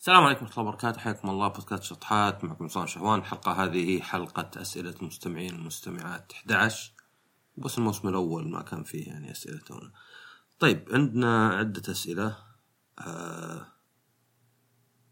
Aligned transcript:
السلام 0.00 0.24
عليكم 0.24 0.44
ورحمة 0.44 0.58
الله 0.58 0.68
وبركاته. 0.68 1.00
حياكم 1.00 1.30
الله. 1.30 1.48
بودكاست 1.48 1.82
شطحات. 1.82 2.44
معكم 2.44 2.64
عصام 2.64 2.86
شهوان. 2.86 3.18
الحلقة 3.18 3.52
هذه 3.52 3.90
هي 3.90 4.02
حلقة 4.02 4.50
أسئلة 4.56 4.94
المستمعين 5.02 5.54
والمستمعات 5.54 6.32
11 6.32 6.92
بس 7.56 7.78
الموسم 7.78 8.08
الأول 8.08 8.50
ما 8.50 8.62
كان 8.62 8.84
فيه 8.84 9.08
يعني 9.08 9.30
أسئلة 9.30 9.58
تونا. 9.58 9.92
طيب 10.58 10.88
عندنا 10.92 11.48
عدة 11.48 11.92
أسئلة. 11.92 12.36
أه... 12.98 13.66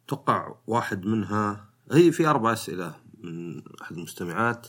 توقع 0.07 0.55
واحد 0.67 1.07
منها 1.07 1.71
هي 1.93 2.13
في 2.13 2.27
أربع 2.27 2.53
أسئلة 2.53 2.95
من 3.19 3.63
أحد 3.83 3.97
المستمعات. 3.97 4.67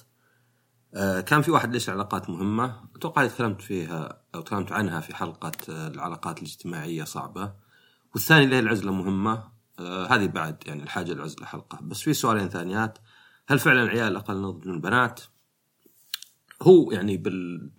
أه 0.93 1.21
كان 1.21 1.41
في 1.41 1.51
واحد 1.51 1.73
ليش 1.73 1.89
العلاقات 1.89 2.29
مهمة؟ 2.29 2.89
أتوقع 2.95 3.27
تكلمت 3.27 3.61
فيها 3.61 4.21
أو 4.35 4.41
تكلمت 4.41 4.71
عنها 4.71 4.99
في 4.99 5.15
حلقة 5.15 5.51
آه، 5.69 5.87
العلاقات 5.87 6.37
الاجتماعية 6.37 7.03
صعبة. 7.03 7.53
والثاني 8.13 8.45
ليه 8.45 8.59
العزلة 8.59 8.91
مهمة؟ 8.91 9.58
آه 9.79 10.05
هذه 10.05 10.27
بعد 10.27 10.63
يعني 10.67 10.83
الحاجة 10.83 11.13
لعزله 11.13 11.45
حلقه 11.45 11.79
بس 11.81 12.01
في 12.01 12.13
سؤالين 12.13 12.49
ثانيات. 12.49 12.97
هل 13.47 13.59
فعلا 13.59 13.83
العيال 13.83 14.15
أقل 14.15 14.41
نضج 14.41 14.67
من 14.67 14.73
البنات؟ 14.73 15.21
هو 16.61 16.91
يعني 16.91 17.17
بال 17.17 17.69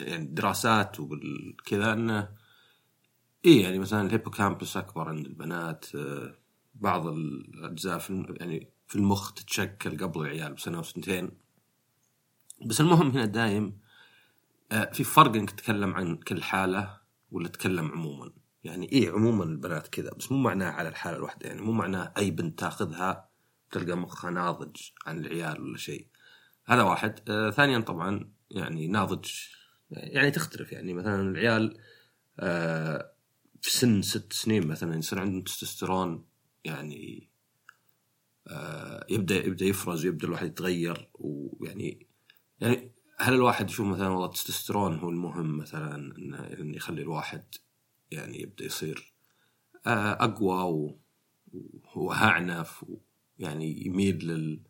يعني 0.00 0.26
دراسات 0.26 1.00
وبالكذا 1.00 1.92
إنه 1.92 2.28
اي 3.46 3.60
يعني 3.60 3.78
مثلا 3.78 4.06
الهيبوكامبس 4.06 4.76
أكبر 4.76 5.08
عند 5.08 5.26
البنات 5.26 5.86
آه 5.94 6.34
بعض 6.74 7.06
الأجزاء 7.06 7.98
في 7.98 8.34
يعني 8.40 8.68
في 8.86 8.96
المخ 8.96 9.32
تتشكل 9.32 9.98
قبل 9.98 10.20
العيال 10.20 10.52
بسنة 10.54 10.78
وسنتين 10.78 11.30
بس 12.66 12.80
المهم 12.80 13.10
هنا 13.10 13.24
دايم 13.24 13.78
آه 14.72 14.84
في 14.92 15.04
فرق 15.04 15.36
إنك 15.36 15.50
تتكلم 15.50 15.94
عن 15.94 16.16
كل 16.16 16.42
حالة 16.42 17.00
ولا 17.30 17.48
تتكلم 17.48 17.92
عموما. 17.92 18.30
يعني 18.64 18.92
إيه 18.92 19.10
عموما 19.10 19.44
البنات 19.44 19.88
كذا 19.88 20.10
بس 20.10 20.32
مو 20.32 20.38
معناه 20.38 20.70
على 20.70 20.88
الحالة 20.88 21.16
الواحدة 21.16 21.48
يعني 21.48 21.60
مو 21.60 21.72
معناه 21.72 22.12
أي 22.16 22.30
بنت 22.30 22.58
تاخذها 22.58 23.28
تلقى 23.70 23.96
مخها 23.96 24.30
ناضج 24.30 24.76
عن 25.06 25.18
العيال 25.18 25.60
ولا 25.60 25.76
شيء. 25.76 26.06
هذا 26.66 26.82
واحد. 26.82 27.20
آه 27.30 27.50
ثانيا 27.50 27.78
طبعا 27.78 28.30
يعني 28.50 28.88
ناضج 28.88 29.28
يعني 29.90 30.30
تختلف 30.30 30.72
يعني 30.72 30.94
مثلا 30.94 31.20
العيال 31.30 31.78
آه 32.40 33.12
في 33.62 33.70
سن 33.70 34.02
ست 34.02 34.32
سنين 34.32 34.66
مثلا 34.66 34.98
يصير 34.98 35.18
عندهم 35.18 35.42
تستوستيرون 35.42 36.24
يعني 36.64 37.28
آه 38.48 39.06
يبدأ 39.08 39.46
يبدأ 39.46 39.64
يفرز 39.66 40.06
ويبدا 40.06 40.26
الواحد 40.26 40.46
يتغير 40.46 41.08
ويعني 41.14 42.06
يعني 42.60 42.92
هل 43.18 43.34
الواحد 43.34 43.70
يشوف 43.70 43.86
مثلا 43.86 44.08
والله 44.08 44.26
التستوستيرون 44.26 44.98
هو 44.98 45.10
المهم 45.10 45.58
مثلا 45.58 45.96
إنه 46.18 46.76
يخلي 46.76 47.02
الواحد 47.02 47.44
يعني 48.10 48.42
يبدأ 48.42 48.64
يصير 48.64 49.14
آه، 49.86 50.12
أقوى 50.12 50.94
واعنف 51.94 52.84
يعني 53.38 53.86
يميل 53.86 54.26
لل 54.26 54.60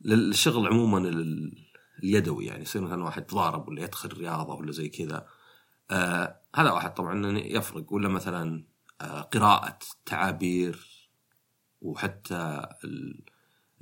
للشغل 0.00 0.66
عموما 0.66 0.98
اليدوي 2.02 2.46
يعني 2.46 2.62
يصير 2.62 2.82
مثلا 2.82 3.04
واحد 3.04 3.26
ضارب 3.26 3.68
ولا 3.68 3.82
يدخل 3.82 4.18
رياضة 4.18 4.54
ولا 4.54 4.72
زي 4.72 4.88
كذا. 4.88 5.26
آه 5.90 6.40
هذا 6.54 6.70
واحد 6.70 6.94
طبعا 6.94 7.38
يفرق 7.38 7.92
ولا 7.92 8.08
مثلا 8.08 8.64
آه 9.00 9.20
قراءة 9.20 9.78
تعابير 10.06 11.08
وحتى 11.82 12.66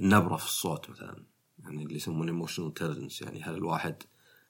النبرة 0.00 0.36
في 0.36 0.44
الصوت 0.44 0.90
مثلا 0.90 1.24
يعني 1.58 1.82
اللي 1.82 1.96
يسمونه 1.96 2.32
emotional 2.32 2.66
intelligence 2.66 3.22
يعني 3.22 3.42
هل 3.42 3.54
الواحد 3.54 4.02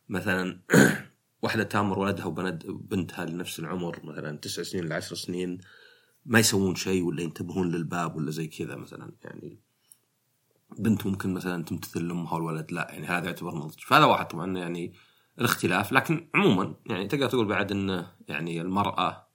مثلا 0.09 0.61
واحدة 1.43 1.63
تامر 1.63 1.99
ولدها 1.99 2.27
وبنتها 2.27 3.25
لنفس 3.25 3.59
العمر 3.59 4.01
مثلا 4.05 4.39
تسع 4.39 4.63
سنين 4.63 4.89
لعشر 4.89 5.17
سنين 5.17 5.59
ما 6.27 6.39
يسوون 6.39 6.75
شيء 6.75 7.03
ولا 7.03 7.23
ينتبهون 7.23 7.71
للباب 7.71 8.17
ولا 8.17 8.31
زي 8.31 8.47
كذا 8.47 8.77
مثلا. 8.77 9.13
يعني 9.25 9.59
بنت 10.79 11.07
ممكن 11.07 11.35
مثلا 11.35 11.65
تمتثل 11.65 12.09
لأمها 12.09 12.35
والولد 12.35 12.73
لا 12.73 12.89
يعني 12.91 13.07
هذا 13.07 13.27
يعتبر 13.27 13.55
نضج 13.55 13.81
فهذا 13.81 14.05
واحد 14.05 14.29
طبعا 14.29 14.59
يعني 14.59 14.93
الاختلاف. 15.39 15.93
لكن 15.93 16.29
عموما 16.35 16.75
يعني 16.87 17.07
تقدر 17.07 17.29
تقول 17.29 17.47
بعد 17.47 17.73
انه 17.73 18.13
يعني 18.29 18.61
المرأة 18.61 19.29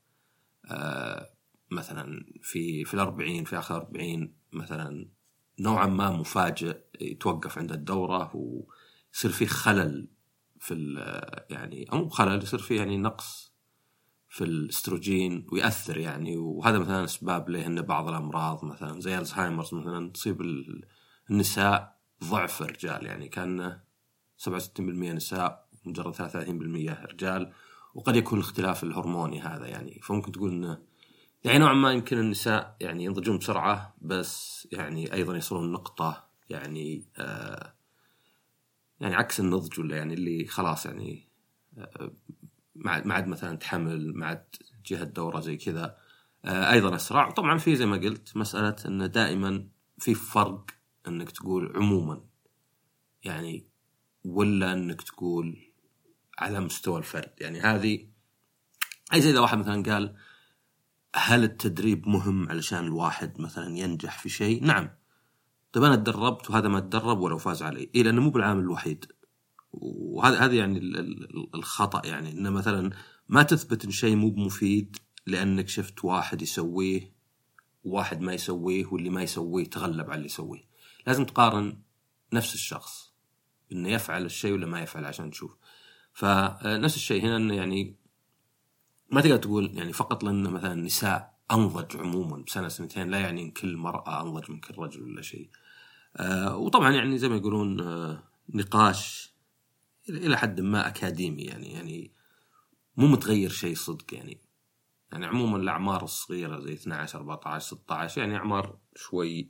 آه 0.65 1.29
مثلا 1.71 2.25
في 2.41 2.85
في 2.85 2.93
الأربعين 2.93 3.43
في 3.43 3.57
آخر 3.57 3.77
الأربعين 3.77 4.33
مثلا 4.53 5.09
نوعا 5.59 5.85
ما 5.87 6.11
مفاجئ 6.11 6.77
يتوقف 7.01 7.57
عند 7.57 7.71
الدورة 7.71 8.31
ويصير 8.35 9.31
في 9.31 9.45
خلل 9.45 10.07
في 10.59 10.73
يعني 11.49 11.87
أو 11.93 12.09
خلل 12.09 12.43
يصير 12.43 12.59
فيه 12.59 12.77
يعني 12.77 12.97
نقص 12.97 13.53
في 14.29 14.43
الأستروجين 14.43 15.47
ويأثر 15.51 15.97
يعني. 15.97 16.37
وهذا 16.37 16.79
مثلا 16.79 17.03
أسباب 17.03 17.49
له 17.49 17.65
إن 17.65 17.81
بعض 17.81 18.07
الأمراض 18.07 18.65
مثلا 18.65 19.01
زي 19.01 19.17
ألزهايمرز 19.17 19.73
مثلا 19.73 20.11
تصيب 20.11 20.41
النساء 21.29 21.97
ضعف 22.23 22.61
الرجال. 22.61 23.05
يعني 23.05 23.27
كان 23.27 23.79
67% 24.37 24.79
نساء 24.79 25.67
مجرد 25.85 26.15
33% 26.15 27.05
رجال. 27.05 27.53
وقد 27.95 28.15
يكون 28.15 28.39
الاختلاف 28.39 28.83
الهرموني 28.83 29.41
هذا 29.41 29.67
يعني. 29.67 29.99
فممكن 30.03 30.31
تقول 30.31 30.49
انه 30.49 30.79
يعني 31.43 31.59
نوعا 31.59 31.73
ما 31.73 31.91
يمكن 31.91 32.17
النساء 32.17 32.75
يعني 32.79 33.03
ينضجون 33.05 33.37
بسرعة 33.37 33.95
بس 34.01 34.67
يعني 34.71 35.13
أيضا 35.13 35.37
يصلون 35.37 35.71
نقطة 35.71 36.27
يعني 36.49 37.05
آه 37.17 37.76
يعني 38.99 39.15
عكس 39.15 39.39
النضج 39.39 39.79
ولا 39.79 39.97
يعني 39.97 40.13
اللي 40.13 40.45
خلاص 40.45 40.85
يعني 40.85 41.27
آه، 41.77 42.11
ما 42.75 43.13
عاد 43.13 43.27
مثلا 43.27 43.57
تحمل 43.57 44.13
ما 44.13 44.25
عاد 44.25 44.45
جهة 44.85 45.03
دورة 45.03 45.39
زي 45.39 45.57
كذا. 45.57 45.97
آه، 46.45 46.71
أيضا 46.71 46.95
اسرع 46.95 47.31
طبعا 47.31 47.57
في 47.57 47.75
زي 47.75 47.85
ما 47.85 47.97
قلت 47.97 48.37
مسألة 48.37 48.75
انه 48.85 49.05
دائما 49.05 49.67
في 49.97 50.13
فرق 50.13 50.65
إنك 51.07 51.31
تقول 51.31 51.73
عموما. 51.75 52.23
يعني 53.23 53.67
ولا 54.25 54.73
إنك 54.73 55.01
تقول 55.01 55.57
على 56.39 56.59
مستوى 56.59 56.97
الفرد. 56.97 57.33
يعني 57.39 57.59
هذه 57.59 58.07
أي 59.13 59.21
زي 59.21 59.29
إذا 59.29 59.39
واحد 59.39 59.57
مثلا 59.57 59.83
قال 59.83 60.15
هل 61.15 61.43
التدريب 61.43 62.07
مهم 62.07 62.49
علشان 62.49 62.79
الواحد 62.79 63.41
مثلا 63.41 63.77
ينجح 63.77 64.19
في 64.19 64.29
شيء؟ 64.29 64.63
نعم. 64.63 64.89
طيب 65.71 65.83
أنا 65.83 65.95
تدربت 65.95 66.49
وهذا 66.49 66.67
ما 66.67 66.79
تدرب 66.79 67.19
ولو 67.19 67.37
فاز 67.37 67.63
علي. 67.63 67.89
اي 67.95 68.03
لأنه 68.03 68.21
مو 68.21 68.29
بالعامل 68.29 68.63
الوحيد. 68.63 69.05
وهذا 69.71 70.39
هذا 70.39 70.53
يعني 70.53 70.79
الخطأ 71.55 72.01
يعني 72.05 72.31
إنه 72.31 72.49
مثلا 72.49 72.91
ما 73.29 73.43
تثبت 73.43 73.85
إن 73.85 73.91
شيء 73.91 74.15
مو 74.15 74.29
مفيد 74.29 74.97
لأنك 75.25 75.67
شفت 75.67 76.05
واحد 76.05 76.41
يسويه 76.41 77.13
وواحد 77.83 78.21
ما 78.21 78.33
يسويه 78.33 78.85
واللي 78.85 79.09
ما 79.09 79.23
يسويه 79.23 79.65
تغلب 79.65 80.05
على 80.05 80.15
اللي 80.15 80.25
يسويه. 80.25 80.67
لازم 81.07 81.25
تقارن 81.25 81.81
نفس 82.33 82.53
الشخص 82.53 83.13
إنه 83.71 83.89
يفعل 83.89 84.25
الشيء 84.25 84.53
ولا 84.53 84.65
ما 84.65 84.81
يفعل 84.81 85.05
عشان 85.05 85.31
تشوف. 85.31 85.55
فنفس 86.13 86.95
الشيء 86.95 87.23
هنا 87.23 87.37
إنه 87.37 87.55
يعني 87.55 87.95
ما 89.11 89.21
تقدر 89.21 89.37
تقول 89.37 89.77
يعني 89.77 89.93
فقط 89.93 90.23
لأن 90.23 90.43
مثلا 90.43 90.73
النساء 90.73 91.36
أنضج 91.51 91.97
عموما 91.97 92.43
بسنة 92.43 92.67
سنتين 92.67 93.09
لا 93.09 93.19
يعني 93.19 93.41
إن 93.43 93.51
كل 93.51 93.77
مرأة 93.77 94.21
أنضج 94.21 94.51
من 94.51 94.59
كل 94.59 94.77
رجل 94.77 95.03
ولا 95.03 95.21
شيء. 95.21 95.49
آه 96.17 96.57
وطبعا 96.57 96.91
يعني 96.91 97.17
زي 97.17 97.29
ما 97.29 97.35
يقولون 97.35 97.81
آه 97.81 98.23
نقاش 98.49 99.33
إلى 100.09 100.37
حد 100.37 100.61
ما 100.61 100.87
أكاديمي 100.87 101.41
يعني 101.41 101.73
يعني 101.73 102.11
مو 102.97 103.07
متغير 103.07 103.49
شيء 103.49 103.75
صدق 103.75 104.13
يعني 104.13 104.41
يعني 105.11 105.25
عموما 105.25 105.57
الأعمار 105.57 106.03
الصغيرة 106.03 106.59
زي 106.59 106.73
12 106.73 107.19
14 107.19 107.65
16 107.65 108.21
يعني 108.21 108.35
أعمار 108.35 108.77
شوي 108.95 109.49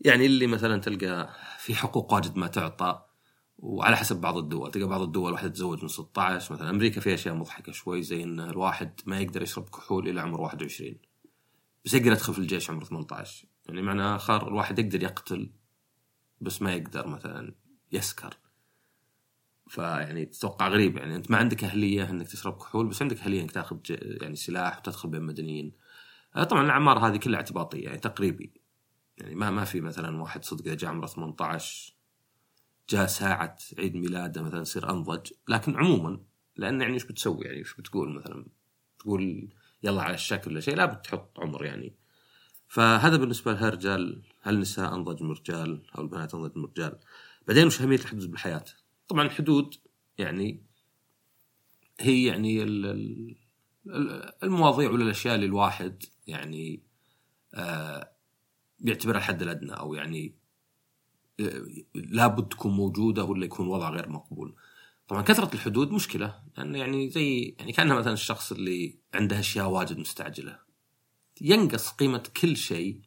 يعني 0.00 0.26
اللي 0.26 0.46
مثلا 0.46 0.80
تلقى 0.80 1.34
في 1.58 1.74
حقوق 1.74 2.12
واجد 2.12 2.36
ما 2.36 2.46
تعطى 2.46 3.04
وعلى 3.64 3.96
حسب 3.96 4.20
بعض 4.20 4.36
الدول. 4.36 4.70
تلقى 4.70 4.88
بعض 4.88 5.00
الدول 5.00 5.32
واحدة 5.32 5.48
تتزوج 5.48 5.82
من 5.82 5.88
16 5.88 6.54
مثلا 6.54 6.70
أمريكا 6.70 7.00
فيها 7.00 7.14
أشياء 7.14 7.34
مضحكة 7.34 7.72
شوي 7.72 8.02
زي 8.02 8.22
إن 8.22 8.40
الواحد 8.40 9.00
ما 9.06 9.20
يقدر 9.20 9.42
يشرب 9.42 9.68
كحول 9.68 10.08
إلى 10.08 10.20
عمر 10.20 10.40
21 10.40 10.94
بس 11.84 11.94
يقدر 11.94 12.12
يدخل 12.12 12.32
في 12.32 12.38
الجيش 12.38 12.70
عمره 12.70 12.84
18 12.84 13.46
يعني 13.68 13.82
معنى 13.82 14.02
آخر 14.02 14.48
الواحد 14.48 14.78
يقدر 14.78 15.02
يقتل 15.02 15.50
بس 16.40 16.62
ما 16.62 16.72
يقدر 16.74 17.06
مثلا 17.06 17.54
يسكر. 17.92 18.36
فيعني 19.68 20.24
تتوقع 20.24 20.68
غريب. 20.68 20.96
يعني 20.96 21.16
أنت 21.16 21.30
ما 21.30 21.36
عندك 21.36 21.64
أهلية 21.64 22.10
إنك 22.10 22.28
تشرب 22.28 22.56
كحول 22.56 22.86
بس 22.86 23.02
عندك 23.02 23.20
أهلية 23.20 23.42
إنك 23.42 23.50
تاخذ 23.50 23.78
يعني 23.90 24.36
سلاح 24.36 24.78
وتدخل 24.78 25.08
بين 25.08 25.22
مدنيين. 25.22 25.72
آه، 26.36 26.44
طبعا 26.44 26.64
الأعمار 26.64 26.98
هذه 26.98 27.16
كلها 27.16 27.36
اعتباطية 27.36 27.84
يعني 27.84 27.98
تقريبي. 27.98 28.52
يعني 29.18 29.34
ما 29.34 29.50
ما 29.50 29.64
في 29.64 29.80
مثلا 29.80 30.22
واحد 30.22 30.44
صدق 30.44 30.64
اذا 30.66 30.74
جاء 30.74 30.90
عمره 30.90 31.06
18 31.06 31.93
جاء 32.90 33.06
ساعة 33.06 33.58
عيد 33.78 33.94
ميلاده 33.96 34.42
مثلا 34.42 34.60
يصير 34.60 34.90
أنضج. 34.90 35.32
لكن 35.48 35.76
عموما 35.76 36.20
لأن 36.56 36.80
يعني 36.80 36.94
إيش 36.94 37.04
بتسوي؟ 37.04 37.44
يعني 37.44 37.58
إيش 37.58 37.74
بتقول 37.74 38.14
مثلا؟ 38.14 38.46
تقول 38.98 39.48
يلا 39.82 40.02
على 40.02 40.14
الشكل 40.14 40.50
ولا 40.50 40.60
شيء 40.60 40.76
لا 40.76 40.84
بتحط 40.84 41.40
عمر 41.40 41.64
يعني. 41.64 41.94
فهذا 42.68 43.16
بالنسبة 43.16 43.52
لها 43.52 43.68
رجال 43.68 44.22
هل 44.42 44.54
النساء 44.54 44.94
أنضج 44.94 45.22
من 45.22 45.30
الرجال 45.30 45.82
أو 45.98 46.02
البنات 46.02 46.34
أنضج 46.34 46.58
من 46.58 46.64
الرجال 46.64 46.98
بعدين 47.48 47.66
وش 47.66 47.80
أهمية 47.80 47.96
الحدود 47.96 48.30
بالحياة؟ 48.30 48.64
طبعا 49.08 49.24
الحدود 49.26 49.74
يعني 50.18 50.62
هي 52.00 52.24
يعني 52.24 52.62
المواضيع 54.42 54.90
ولا 54.90 55.04
الأشياء 55.04 55.34
اللي 55.34 55.46
الواحد 55.46 56.04
يعني 56.26 56.82
آه 57.54 58.10
بيعتبرها 58.80 59.18
الحد 59.18 59.42
الأدنى 59.42 59.72
أو 59.72 59.94
يعني 59.94 60.34
لابد 61.94 62.48
تكون 62.48 62.72
موجودة 62.72 63.24
ولا 63.24 63.44
يكون 63.44 63.66
وضع 63.66 63.90
غير 63.90 64.08
مقبول. 64.08 64.54
طبعا 65.08 65.22
كثرة 65.22 65.54
الحدود 65.54 65.90
مشكلة 65.90 66.42
لأن 66.56 66.74
يعني 66.74 67.10
زي 67.10 67.56
يعني 67.58 67.72
كانها 67.72 67.96
مثلا 67.96 68.12
الشخص 68.12 68.52
اللي 68.52 68.98
عنده 69.14 69.40
أشياء 69.40 69.68
واجد 69.68 69.98
مستعجلة. 69.98 70.58
ينقص 71.40 71.90
قيمة 71.90 72.22
كل 72.40 72.56
شيء 72.56 73.00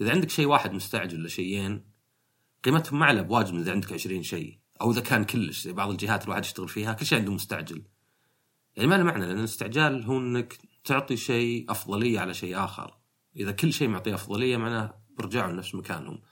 إذا 0.00 0.10
عندك 0.10 0.30
شيء 0.30 0.46
واحد 0.46 0.72
مستعجل 0.72 1.20
ولا 1.20 1.28
شيئين 1.28 1.84
قيمتهم 2.64 3.02
اعلى 3.02 3.22
بواجد 3.22 3.52
من 3.52 3.60
إذا 3.60 3.72
عندك 3.72 3.92
20 3.92 4.22
شيء 4.22 4.58
أو 4.80 4.90
إذا 4.90 5.00
كان 5.00 5.24
كلش 5.24 5.60
زي 5.62 5.72
بعض 5.72 5.90
الجهات 5.90 6.24
الواحد 6.24 6.44
يشتغل 6.44 6.68
فيها 6.68 6.92
كل 6.92 7.06
شيء 7.06 7.18
عنده 7.18 7.32
مستعجل. 7.32 7.82
يعني 8.76 8.88
ما 8.88 8.94
له 8.94 9.02
معنى 9.02 9.26
لأن 9.26 9.38
الاستعجال 9.38 10.04
هو 10.04 10.18
إنك 10.18 10.58
تعطي 10.84 11.16
شيء 11.16 11.70
أفضلية 11.70 12.20
على 12.20 12.34
شيء 12.34 12.64
آخر. 12.64 12.98
إذا 13.36 13.52
كل 13.52 13.72
شيء 13.72 13.88
معطيه 13.88 14.14
أفضلية 14.14 14.56
معناه 14.56 14.94
برجعوا 15.18 15.52
لنفس 15.52 15.74
مكانهم. 15.74 16.22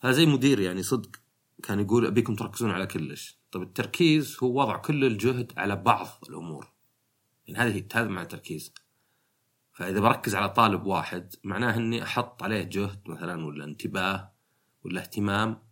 هذا 0.00 0.12
زي 0.12 0.26
مدير 0.26 0.60
يعني 0.60 0.82
صدق 0.82 1.16
كان 1.62 1.80
يقول 1.80 2.06
أبيكم 2.06 2.34
تركزون 2.34 2.70
على 2.70 2.86
كلش. 2.86 3.38
طيب 3.52 3.62
التركيز 3.62 4.36
هو 4.42 4.60
وضع 4.60 4.76
كل 4.76 5.04
الجهد 5.04 5.52
على 5.56 5.76
بعض 5.76 6.08
الأمور. 6.28 6.72
يعني 7.46 7.58
هذه 7.58 7.84
هذا 7.94 8.08
معنى 8.08 8.22
التركيز. 8.22 8.74
فإذا 9.72 10.00
بركز 10.00 10.34
على 10.34 10.48
طالب 10.48 10.86
واحد 10.86 11.34
معناه 11.44 11.76
إني 11.76 12.02
أحط 12.02 12.42
عليه 12.42 12.62
جهد 12.62 13.00
مثلا 13.06 13.46
ولا 13.46 13.64
انتباه 13.64 14.32
ولا 14.84 15.00
اهتمام 15.00 15.62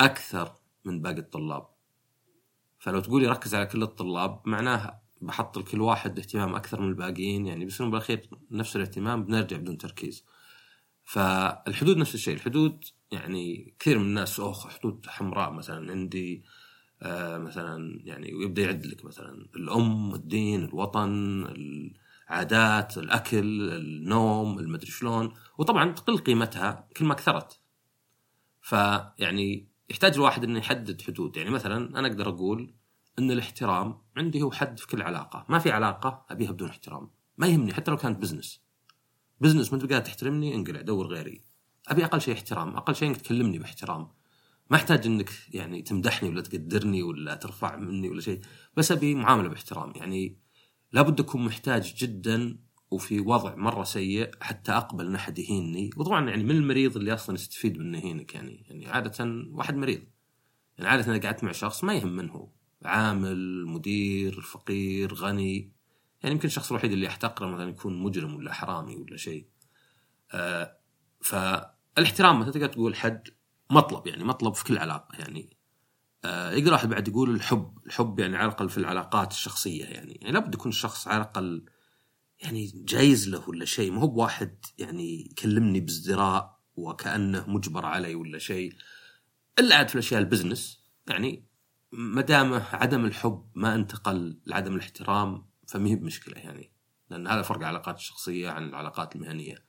أكثر 0.00 0.54
من 0.84 1.02
باقي 1.02 1.18
الطلاب. 1.18 1.68
فلو 2.78 3.00
تقولي 3.00 3.26
ركز 3.26 3.54
على 3.54 3.66
كل 3.66 3.82
الطلاب 3.82 4.42
معناه 4.44 5.00
بحط 5.20 5.58
لكل 5.58 5.80
واحد 5.80 6.18
اهتمام 6.18 6.54
أكثر 6.54 6.80
من 6.80 6.88
الباقيين 6.88 7.46
يعني 7.46 7.64
بيصيرون 7.64 7.90
بالأخير 7.90 8.28
نفس 8.50 8.76
الاهتمام 8.76 9.24
بنرجع 9.24 9.56
بدون 9.56 9.78
تركيز. 9.78 10.24
فالحدود 11.04 11.96
نفس 11.96 12.14
الشيء، 12.14 12.34
الحدود 12.34 12.84
يعني 13.12 13.74
كثير 13.78 13.98
من 13.98 14.04
الناس 14.04 14.40
اخ 14.40 14.68
حدود 14.68 15.06
حمراء 15.06 15.50
مثلا 15.50 15.90
عندي 15.92 16.44
آه 17.02 17.38
مثلا 17.38 18.00
يعني 18.04 18.34
ويبدا 18.34 18.62
يعد 18.62 18.86
لك 18.86 19.04
مثلا 19.04 19.46
الأم، 19.56 20.14
الدين، 20.14 20.64
الوطن، 20.64 21.44
العادات، 22.28 22.98
الأكل، 22.98 23.70
النوم، 23.70 24.58
المدري 24.58 24.90
شلون، 24.90 25.34
وطبعا 25.58 25.92
تقل 25.92 26.18
قيمتها 26.18 26.88
كل 26.96 27.04
ما 27.04 27.14
كثرت. 27.14 27.60
فيعني 28.62 29.68
يحتاج 29.90 30.14
الواحد 30.14 30.44
إنه 30.44 30.58
يحدد 30.58 31.02
حدود، 31.02 31.36
يعني 31.36 31.50
مثلا 31.50 31.98
أنا 31.98 32.08
أقدر 32.08 32.28
أقول 32.28 32.74
إن 33.18 33.30
الاحترام 33.30 34.02
عندي 34.16 34.42
هو 34.42 34.50
حد 34.50 34.78
في 34.78 34.86
كل 34.86 35.02
علاقة، 35.02 35.46
ما 35.48 35.58
في 35.58 35.70
علاقة 35.70 36.26
أبيها 36.30 36.52
بدون 36.52 36.68
احترام، 36.68 37.10
ما 37.36 37.46
يهمني 37.46 37.74
حتى 37.74 37.90
لو 37.90 37.96
كانت 37.96 38.18
business. 38.18 38.62
business 39.40 39.72
ما 39.72 39.82
انت 39.82 39.90
قاعد 39.90 40.02
تحترمني 40.02 40.54
انقلع 40.54 40.80
دور 40.80 41.06
غيري. 41.06 41.53
أبي 41.88 42.04
أقل 42.04 42.20
شيء 42.20 42.34
احترام، 42.34 42.76
أقل 42.76 42.94
شيء 42.94 43.08
إنك 43.08 43.16
تكلمني 43.16 43.58
باحترام. 43.58 44.08
ما 44.70 44.76
أحتاج 44.76 45.06
إنك 45.06 45.30
يعني 45.52 45.82
تمدحني 45.82 46.28
ولا 46.28 46.40
تقدرني 46.40 47.02
ولا 47.02 47.34
ترفع 47.34 47.76
مني 47.76 48.08
ولا 48.08 48.20
شيء، 48.20 48.40
بس 48.76 48.92
أبي 48.92 49.14
معاملة 49.14 49.48
باحترام، 49.48 49.92
يعني 49.96 50.38
لابد 50.92 51.20
أكون 51.20 51.44
محتاج 51.44 51.94
جدا 51.94 52.58
وفي 52.90 53.20
وضع 53.20 53.54
مرة 53.54 53.84
سيء 53.84 54.30
حتى 54.40 54.72
أقبل 54.72 55.06
إن 55.06 55.14
أحد 55.14 55.38
يهينني، 55.38 55.90
وطبعا 55.96 56.28
يعني 56.30 56.44
من 56.44 56.50
المريض 56.50 56.96
اللي 56.96 57.14
أصلا 57.14 57.34
يستفيد 57.34 57.78
من 57.78 57.94
يهينك 57.94 58.34
يعني، 58.34 58.64
يعني 58.68 58.86
عادة 58.86 59.44
واحد 59.50 59.76
مريض. 59.76 60.02
يعني 60.78 60.90
عادة 60.90 61.12
أنا 61.12 61.22
قعدت 61.22 61.44
مع 61.44 61.52
شخص 61.52 61.84
ما 61.84 61.94
يهم 61.94 62.16
من 62.16 62.30
هو، 62.30 62.48
عامل، 62.84 63.66
مدير، 63.66 64.40
فقير، 64.40 65.14
غني، 65.14 65.72
يعني 66.22 66.34
يمكن 66.34 66.48
الشخص 66.48 66.70
الوحيد 66.70 66.92
اللي 66.92 67.06
أحتقره 67.06 67.46
مثلا 67.46 67.70
يكون 67.70 68.02
مجرم 68.02 68.34
ولا 68.34 68.52
حرامي 68.52 68.96
ولا 68.96 69.16
شيء. 69.16 69.46
آه 70.32 70.76
فالاحترام 71.96 72.40
مثلا 72.40 72.52
تقدر 72.52 72.66
تقول 72.66 72.96
حد 72.96 73.28
مطلب 73.70 74.06
يعني 74.06 74.24
مطلب 74.24 74.54
في 74.54 74.64
كل 74.64 74.78
علاقة 74.78 75.18
يعني 75.18 75.56
آه 76.24 76.52
يقدر 76.52 76.72
واحد 76.72 76.88
بعد 76.88 77.08
يقول 77.08 77.30
الحب 77.30 77.78
الحب 77.86 78.18
يعني 78.18 78.36
على 78.36 78.46
الأقل 78.46 78.68
في 78.68 78.78
العلاقات 78.78 79.32
الشخصية 79.32 79.84
يعني 79.84 80.12
يعني 80.12 80.32
لابد 80.32 80.54
يكون 80.54 80.68
الشخص 80.68 81.08
على 81.08 81.16
الأقل 81.16 81.64
يعني 82.40 82.72
جايز 82.74 83.28
له 83.28 83.48
ولا 83.48 83.64
شيء 83.64 83.92
ما 83.92 84.00
هو 84.00 84.06
بواحد 84.06 84.64
يعني 84.78 85.20
يكلمني 85.30 85.80
بازدراء 85.80 86.60
وكأنه 86.76 87.44
مجبر 87.50 87.86
علي 87.86 88.14
ولا 88.14 88.38
شيء. 88.38 88.74
إلا 89.58 89.76
عاد 89.76 89.88
في 89.88 89.94
الأشياء 89.94 90.20
البزنس 90.20 90.84
يعني 91.06 91.44
ما 91.92 92.22
دام 92.22 92.54
عدم 92.54 93.04
الحب 93.04 93.50
ما 93.54 93.74
انتقل 93.74 94.38
لعدم 94.46 94.74
الاحترام 94.74 95.46
فما 95.68 95.88
هي 95.88 95.96
بمشكلة 95.96 96.38
يعني 96.38 96.72
لأن 97.10 97.26
هذا 97.26 97.42
فرق 97.42 97.58
العلاقات 97.58 97.96
الشخصية 97.96 98.50
عن 98.50 98.68
العلاقات 98.68 99.16
المهنية. 99.16 99.64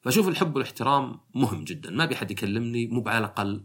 فأشوف 0.00 0.28
الحب 0.28 0.56
والاحترام 0.56 1.20
مهم 1.34 1.64
جدا. 1.64 1.90
ما 1.90 2.04
أبي 2.04 2.14
أحد 2.14 2.30
يكلمني 2.30 2.86
مو 2.86 3.04
على 3.06 3.18
الأقل. 3.18 3.64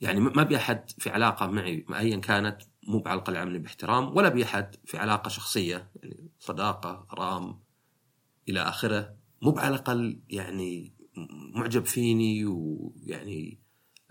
يعني 0.00 0.20
ما 0.20 0.42
أبي 0.42 0.56
أحد 0.56 0.90
في 0.98 1.10
علاقة 1.10 1.46
معي 1.46 1.84
ايا 1.94 2.16
كانت 2.16 2.62
مو 2.88 3.02
على 3.06 3.14
الأقل 3.14 3.34
يعاملني 3.34 3.58
باحترام 3.58 4.16
ولا 4.16 4.26
أبي 4.28 4.44
أحد 4.44 4.76
في 4.84 4.98
علاقة 4.98 5.28
شخصية 5.28 5.90
يعني 6.02 6.30
صداقة 6.38 7.06
رام 7.14 7.60
إلى 8.48 8.60
آخره. 8.60 9.16
مو 9.42 9.58
على 9.58 9.74
الأقل 9.74 10.20
يعني 10.28 10.94
معجب 11.54 11.86
فيني 11.86 12.44
ويعني 12.44 13.60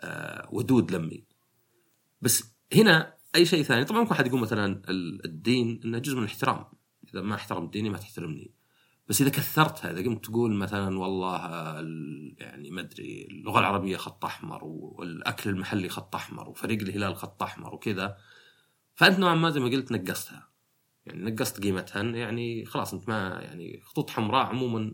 آه 0.01 0.49
ودود 0.51 0.91
لمي. 0.91 1.23
بس 2.21 2.43
هنا 2.75 3.13
أي 3.35 3.45
شيء 3.45 3.63
ثاني. 3.63 3.85
طبعا 3.85 4.01
ممكن 4.01 4.11
أحد 4.11 4.27
يقول 4.27 4.39
مثلا 4.39 4.81
الدين 5.25 5.81
إنه 5.85 5.99
جزء 5.99 6.15
من 6.15 6.23
الاحترام. 6.23 6.65
إذا 7.13 7.21
ما 7.21 7.35
احترمت 7.35 7.73
ديني 7.73 7.89
ما 7.89 7.97
تحترمني. 7.97 8.51
بس 9.09 9.21
إذا 9.21 9.29
كثرتها 9.29 9.91
إذا 9.91 10.03
قمت 10.03 10.25
تقول 10.25 10.55
مثلا 10.55 10.99
والله 10.99 11.37
يعني 12.37 12.71
ما 12.71 12.81
أدري 12.81 13.27
اللغة 13.31 13.59
العربية 13.59 13.97
خط 13.97 14.25
أحمر 14.25 14.63
والأكل 14.63 15.49
المحلي 15.49 15.89
خط 15.89 16.15
أحمر 16.15 16.49
وفريق 16.49 16.81
الهلال 16.81 17.15
خط 17.15 17.43
أحمر 17.43 17.75
وكذا 17.75 18.17
فأنت 18.95 19.19
نوعا 19.19 19.35
ما 19.35 19.49
زي 19.49 19.59
ما 19.59 19.69
قلت 19.69 19.91
نقصتها. 19.91 20.49
يعني 21.05 21.31
نقصت 21.31 21.63
قيمتها 21.63 22.03
يعني 22.03 22.65
خلاص 22.65 22.93
أنت 22.93 23.09
ما 23.09 23.39
يعني 23.41 23.81
خطوط 23.83 24.09
حمراء 24.09 24.45
عموما 24.45 24.93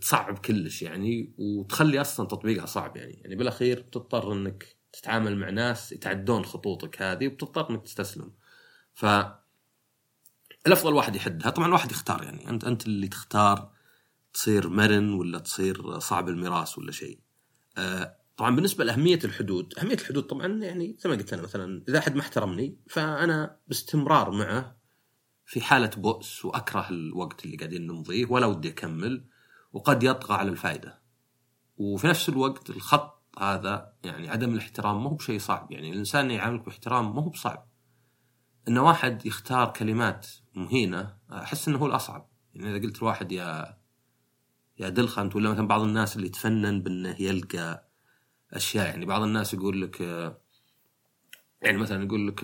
تصعب 0.00 0.38
كلش 0.38 0.82
يعني 0.82 1.34
وتخلي 1.38 2.00
أصلا 2.00 2.26
تطبيقها 2.26 2.66
صعب 2.66 2.96
يعني. 2.96 3.12
يعني 3.12 3.36
بالأخير 3.36 3.80
بتضطر 3.80 4.32
إنك 4.32 4.76
تتعامل 4.92 5.36
مع 5.36 5.50
ناس 5.50 5.92
يتعدون 5.92 6.44
خطوطك 6.44 7.02
هذه 7.02 7.26
وبتضطر 7.26 7.70
إنك 7.70 7.82
تستسلم. 7.82 8.32
ف 8.94 9.06
الأفضل 10.68 10.94
واحد 10.94 11.16
يحدها. 11.16 11.50
طبعا 11.50 11.68
الواحد 11.68 11.90
يختار 11.90 12.22
يعني. 12.22 12.50
انت 12.50 12.64
أنت 12.64 12.86
اللي 12.86 13.08
تختار 13.08 13.70
تصير 14.32 14.68
مرن 14.68 15.12
ولا 15.12 15.38
تصير 15.38 15.98
صعب 15.98 16.28
المراس 16.28 16.78
ولا 16.78 16.92
شيء. 16.92 17.18
آه 17.78 18.16
طبعا 18.36 18.56
بالنسبة 18.56 18.84
لأهمية 18.84 19.18
الحدود 19.24 19.74
أهمية 19.78 19.94
الحدود 19.94 20.22
طبعا 20.22 20.46
يعني 20.46 20.96
زي 20.98 21.10
ما 21.10 21.16
قلت 21.16 21.32
أنا 21.32 21.42
مثلا 21.42 21.84
إذا 21.88 21.98
أحد 21.98 22.14
ما 22.14 22.20
احترمني 22.20 22.78
فأنا 22.88 23.56
باستمرار 23.68 24.30
معه 24.30 24.76
في 25.46 25.60
حالة 25.60 25.90
بؤس 25.96 26.44
وأكره 26.44 26.88
الوقت 26.90 27.44
اللي 27.44 27.56
قاعدين 27.56 27.86
نمضيه 27.86 28.26
ولا 28.26 28.46
ودي 28.46 28.68
أكمل 28.68 29.24
وقد 29.72 30.02
يطغى 30.02 30.36
على 30.36 30.50
الفائدة. 30.50 31.00
وفي 31.76 32.06
نفس 32.06 32.28
الوقت 32.28 32.70
الخط 32.70 33.22
هذا 33.38 33.92
يعني 34.04 34.30
عدم 34.30 34.54
الاحترام 34.54 35.04
ما 35.04 35.10
هو 35.10 35.14
بشيء 35.14 35.38
صعب. 35.38 35.72
يعني 35.72 35.92
الإنسان 35.92 36.30
يعاملك 36.30 36.64
باحترام 36.64 37.16
ما 37.16 37.22
هو 37.22 37.28
بصعب. 37.28 37.68
إن 38.68 38.78
واحد 38.78 39.26
يختار 39.26 39.72
كلمات 39.72 40.26
مهينة 40.54 41.16
أحس 41.32 41.68
إنه 41.68 41.78
هو 41.78 41.86
الأصعب. 41.86 42.28
يعني 42.54 42.76
إذا 42.76 42.86
قلت 42.86 43.02
لواحد 43.02 43.32
يا 43.32 43.78
يا 44.78 44.88
دلخنت 44.88 45.36
ولا 45.36 45.50
مثلا 45.50 45.68
بعض 45.68 45.80
الناس 45.82 46.16
اللي 46.16 46.26
يتفنن 46.26 46.82
بإنه 46.82 47.16
يلقى 47.22 47.88
أشياء. 48.52 48.86
يعني 48.86 49.06
بعض 49.06 49.22
الناس 49.22 49.54
يقول 49.54 49.82
لك 49.82 50.00
يعني 51.62 51.78
مثلا 51.78 52.04
يقول 52.04 52.28
لك 52.28 52.40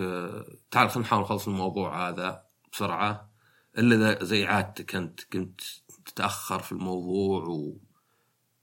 تعال 0.71 0.89
خلينا 0.89 1.07
نحاول 1.07 1.23
نخلص 1.23 1.47
الموضوع 1.47 2.09
هذا 2.09 2.45
بسرعة. 2.71 3.31
إلا 3.77 4.23
زي 4.23 4.45
عادتك 4.45 4.95
أنت 4.95 5.21
كنت 5.33 5.61
تتأخر 6.05 6.59
في 6.59 6.71
الموضوع 6.71 7.43
و 7.43 7.77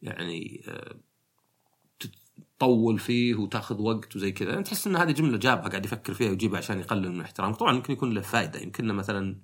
يعني 0.02 0.64
تطول 2.58 2.99
فيه 2.99 3.34
وتاخذ 3.34 3.80
وقت 3.80 4.16
وزي 4.16 4.32
كذا. 4.32 4.50
يعني 4.50 4.62
تحس 4.62 4.87
إن 4.87 4.96
هذه 4.96 5.11
جملة 5.11 5.37
جابها 5.37 5.68
قاعد 5.68 5.84
يفكر 5.84 6.14
فيها 6.14 6.30
ويجيبها 6.30 6.58
عشان 6.58 6.78
يقلل 6.78 7.12
من 7.12 7.20
احترامك. 7.20 7.56
طبعا 7.56 7.76
يمكن 7.76 7.92
يكون 7.92 8.14
له 8.14 8.20
فائده 8.20 8.61
يمكن 8.61 8.87
مثلا 8.87 9.37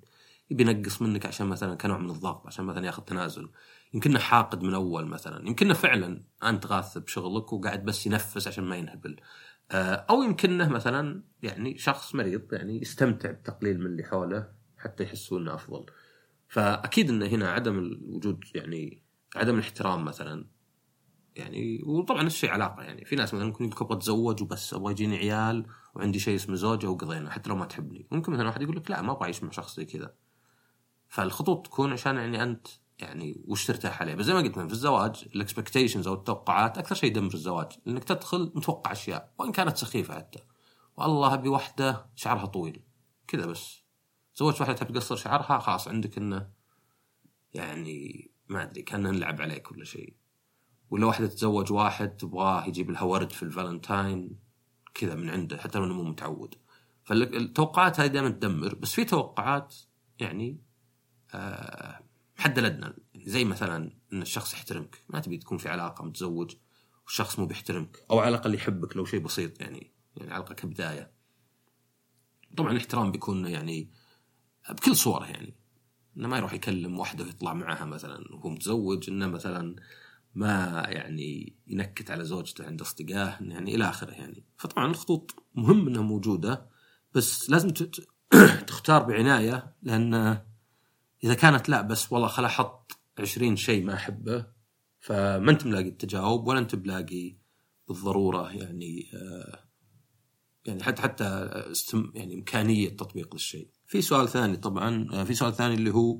يبي 0.51 0.63
ينقص 0.63 1.01
منك 1.01 1.25
عشان 1.25 1.47
مثلا 1.47 1.75
كنوع 1.75 1.97
من 1.97 2.09
الضغط 2.09 2.47
عشان 2.47 2.65
مثلا 2.65 2.85
ياخذ 2.85 3.03
تنازل. 3.03 3.49
يمكنه 3.93 4.19
حاقد 4.19 4.63
من 4.63 4.73
أول 4.73 5.05
مثلا. 5.05 5.47
يمكنه 5.47 5.73
فعلا 5.73 6.23
أنت 6.43 6.65
غاث 6.65 6.97
بشغلك 6.97 7.53
وقاعد 7.53 7.85
بس 7.85 8.05
ينفس 8.05 8.47
عشان 8.47 8.63
ما 8.63 8.75
ينهبل. 8.75 9.15
آه، 9.71 10.05
أو 10.09 10.23
يمكنه 10.23 10.69
مثلا 10.69 11.23
يعني 11.43 11.77
شخص 11.77 12.15
مريض 12.15 12.53
يعني 12.53 12.81
يستمتع 12.81 13.31
بتقليل 13.31 13.79
من 13.79 13.85
اللي 13.85 14.03
حوله 14.03 14.47
حتى 14.77 15.03
يحسوا 15.03 15.39
إنه 15.39 15.55
أفضل. 15.55 15.85
فأكيد 16.47 17.09
انه 17.09 17.25
هنا 17.25 17.51
عدم 17.51 17.79
الوجود 17.79 18.43
يعني 18.55 19.03
عدم 19.35 19.55
الاحترام 19.55 20.05
مثلا 20.05 20.45
يعني 21.35 21.81
وطبعا 21.85 22.23
نفس 22.23 22.35
الشيء 22.35 22.49
علاقة 22.49 22.83
يعني. 22.83 23.05
في 23.05 23.15
ناس 23.15 23.33
مثلا 23.33 23.45
ممكن 23.45 23.65
يقول 23.65 23.77
أبغى 23.81 23.97
أتزوج 23.97 24.41
وبس 24.41 24.73
أبغى 24.73 24.91
يجيني 24.91 25.17
عيال 25.17 25.65
وعندي 25.95 26.19
شيء 26.19 26.35
اسمه 26.35 26.55
زوجة 26.55 26.87
وقضينا 26.87 27.29
حتى 27.29 27.49
لو 27.49 27.55
ما 27.55 27.65
تحبني. 27.65 28.07
ممكن 28.11 28.31
مثلا 28.31 28.47
واحد 28.47 28.61
يقول 28.61 28.75
لك 28.75 28.91
لا 28.91 29.01
ما 29.01 29.11
أبغى 29.11 29.23
أعيش 29.23 29.43
مع 29.43 29.51
شخص 29.51 29.75
زي 29.75 29.85
كذا. 29.85 30.13
فالخطوط 31.07 31.65
تكون 31.65 31.91
عشان 31.91 32.15
يعني 32.15 32.43
أنت 32.43 32.67
يعني 32.99 33.43
وش 33.47 33.65
ترتاح 33.65 34.01
عليه. 34.01 34.15
بس 34.15 34.25
زي 34.25 34.33
ما 34.33 34.39
قلت 34.39 34.59
في 34.59 34.71
الزواج 34.71 35.25
الاكسبكتيشنز 35.35 36.07
أو 36.07 36.13
التوقعات 36.13 36.77
أكثر 36.77 36.95
شيء 36.95 37.09
يدمر 37.09 37.33
الزواج 37.33 37.71
لانك 37.85 38.03
تدخل 38.03 38.51
متوقع 38.55 38.91
أشياء 38.91 39.33
وإن 39.37 39.51
كانت 39.51 39.77
سخيفة 39.77 40.15
حتى. 40.15 40.39
والله 40.97 41.33
أبي 41.33 41.49
واحدة 41.49 42.05
شعرها 42.15 42.45
طويل. 42.45 42.83
كذا 43.27 43.45
بس. 43.45 43.83
زوجت 44.35 44.61
واحدة 44.61 44.75
تبي 44.75 44.93
تقصر 44.93 45.15
شعرها 45.15 45.59
خلاص 45.59 45.87
عندك 45.87 46.17
إنه 46.17 46.49
يعني 47.53 48.31
ما 48.47 48.63
أدري 48.63 48.81
كان 48.81 49.01
نلعب 49.01 49.41
عليك 49.41 49.71
ولا 49.71 49.85
شيء. 49.85 50.18
ولا 50.89 51.05
واحدة 51.05 51.27
تتزوج 51.27 51.71
واحد 51.71 52.17
تبغاه 52.17 52.65
يجيب 52.67 52.91
لها 52.91 53.01
ورد 53.01 53.31
في 53.31 53.43
الفالنتاين 53.43 54.39
كذا 54.93 55.15
من 55.15 55.29
عنده 55.29 55.57
حتى 55.57 55.77
لو 55.77 55.85
إنه 55.85 55.93
مو 55.93 56.03
متعود. 56.03 56.55
فالتوقعات 57.03 57.99
هذه 57.99 58.07
دائما 58.07 58.29
تدمر 58.29 58.75
بس 58.75 58.93
في 58.93 59.05
توقعات 59.05 59.75
يعني 60.19 60.61
آه 61.33 61.99
حد 62.37 62.57
الادنى 62.57 62.93
زي 63.15 63.45
مثلا 63.45 63.91
إن 64.13 64.21
الشخص 64.21 64.53
يحترمك. 64.53 65.03
ما 65.09 65.19
تبي 65.19 65.37
تكون 65.37 65.57
في 65.57 65.69
علاقة 65.69 66.05
متزوج 66.05 66.55
والشخص 67.05 67.39
مو 67.39 67.45
بيحترمك. 67.45 68.05
أو 68.11 68.19
على 68.19 68.29
الأقل 68.29 68.55
يحبك 68.55 68.97
لو 68.97 69.05
شيء 69.05 69.19
بسيط 69.19 69.61
يعني 69.61 69.91
يعني 70.15 70.33
على 70.33 70.43
الأقل 70.43 70.55
كبداية. 70.55 71.11
طبعا 72.57 72.71
الاحترام 72.71 73.11
بيكون 73.11 73.45
يعني 73.45 73.91
بكل 74.69 74.95
صورة 74.95 75.25
يعني. 75.25 75.55
إنه 76.17 76.27
ما 76.27 76.37
يروح 76.37 76.53
يكلم 76.53 76.99
واحدة 76.99 77.23
ويطلع 77.23 77.53
معها 77.53 77.85
مثلا 77.85 78.35
وهو 78.35 78.49
متزوج 78.49 79.09
إنه 79.09 79.27
مثلا 79.27 79.75
ما 80.39 80.83
يعني 80.87 81.55
ينكت 81.67 82.11
على 82.11 82.25
زوجته 82.25 82.65
عند 82.65 82.81
أصدقائه 82.81 83.37
يعني 83.41 83.75
إلى 83.75 83.89
آخره 83.89 84.11
يعني 84.11 84.45
فطبعا 84.57 84.85
الخطوط 84.87 85.43
مهم 85.55 85.87
إنها 85.87 86.01
موجودة 86.01 86.69
بس 87.13 87.49
لازم 87.49 87.69
تختار 88.67 89.03
بعناية 89.03 89.75
لأن 89.83 90.41
إذا 91.23 91.33
كانت 91.33 91.69
لا 91.69 91.81
بس 91.81 92.11
والله 92.11 92.27
خل 92.27 92.45
أحط 92.45 92.91
20 93.19 93.55
شيء 93.55 93.83
ما 93.83 93.93
أحبه 93.93 94.45
فما 94.99 95.51
أنت 95.51 95.65
ملاقي 95.65 95.89
التجاوب 95.89 96.47
ولا 96.47 96.59
أنت 96.59 96.75
بلاقي 96.75 97.35
بالضرورة 97.87 98.51
يعني 98.51 99.11
آه 99.13 99.69
يعني 100.65 100.83
حتى 100.83 101.01
حتى 101.01 101.23
استم 101.71 102.11
يعني 102.15 102.35
إمكانية 102.35 102.89
تطبيق 102.89 103.33
للشيء. 103.33 103.69
في 103.87 104.01
سؤال 104.01 104.29
ثاني 104.29 104.57
طبعا 104.57 105.07
آه 105.13 105.23
في 105.23 105.33
سؤال 105.33 105.53
ثاني 105.53 105.73
اللي 105.73 105.93
هو 105.93 106.19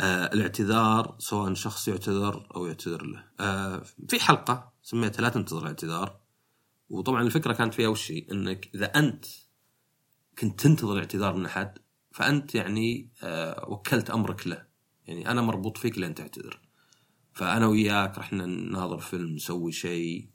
آه 0.00 0.26
الاعتذار 0.26 1.16
سواء 1.18 1.54
شخص 1.54 1.88
يعتذر 1.88 2.48
أو 2.56 2.66
يعتذر 2.66 3.02
له. 3.02 3.24
آه 3.40 3.82
في 4.08 4.20
حلقة 4.20 4.72
سميتها 4.82 5.22
لا 5.22 5.28
تنتظر 5.28 5.62
الاعتذار 5.62 6.20
وطبعا 6.88 7.22
الفكرة 7.22 7.52
كانت 7.52 7.74
فيها 7.74 7.88
وش 7.88 8.12
إنك 8.32 8.70
إذا 8.74 8.86
أنت 8.86 9.24
كنت 10.38 10.60
تنتظر 10.60 10.98
اعتذار 10.98 11.34
من 11.36 11.46
أحد 11.46 11.78
فأنت 12.12 12.54
يعني 12.54 13.10
آه 13.22 13.68
وكلت 13.68 14.10
أمرك 14.10 14.46
له. 14.46 14.66
يعني 15.06 15.30
أنا 15.30 15.42
مربوط 15.42 15.78
فيك 15.78 15.98
لين 15.98 16.14
تعتذر. 16.14 16.60
فأنا 17.32 17.66
وياك 17.66 18.18
رحنا 18.18 18.46
نناظر 18.46 18.98
فيلم 18.98 19.34
نسوي 19.34 19.72
شيء 19.72 20.30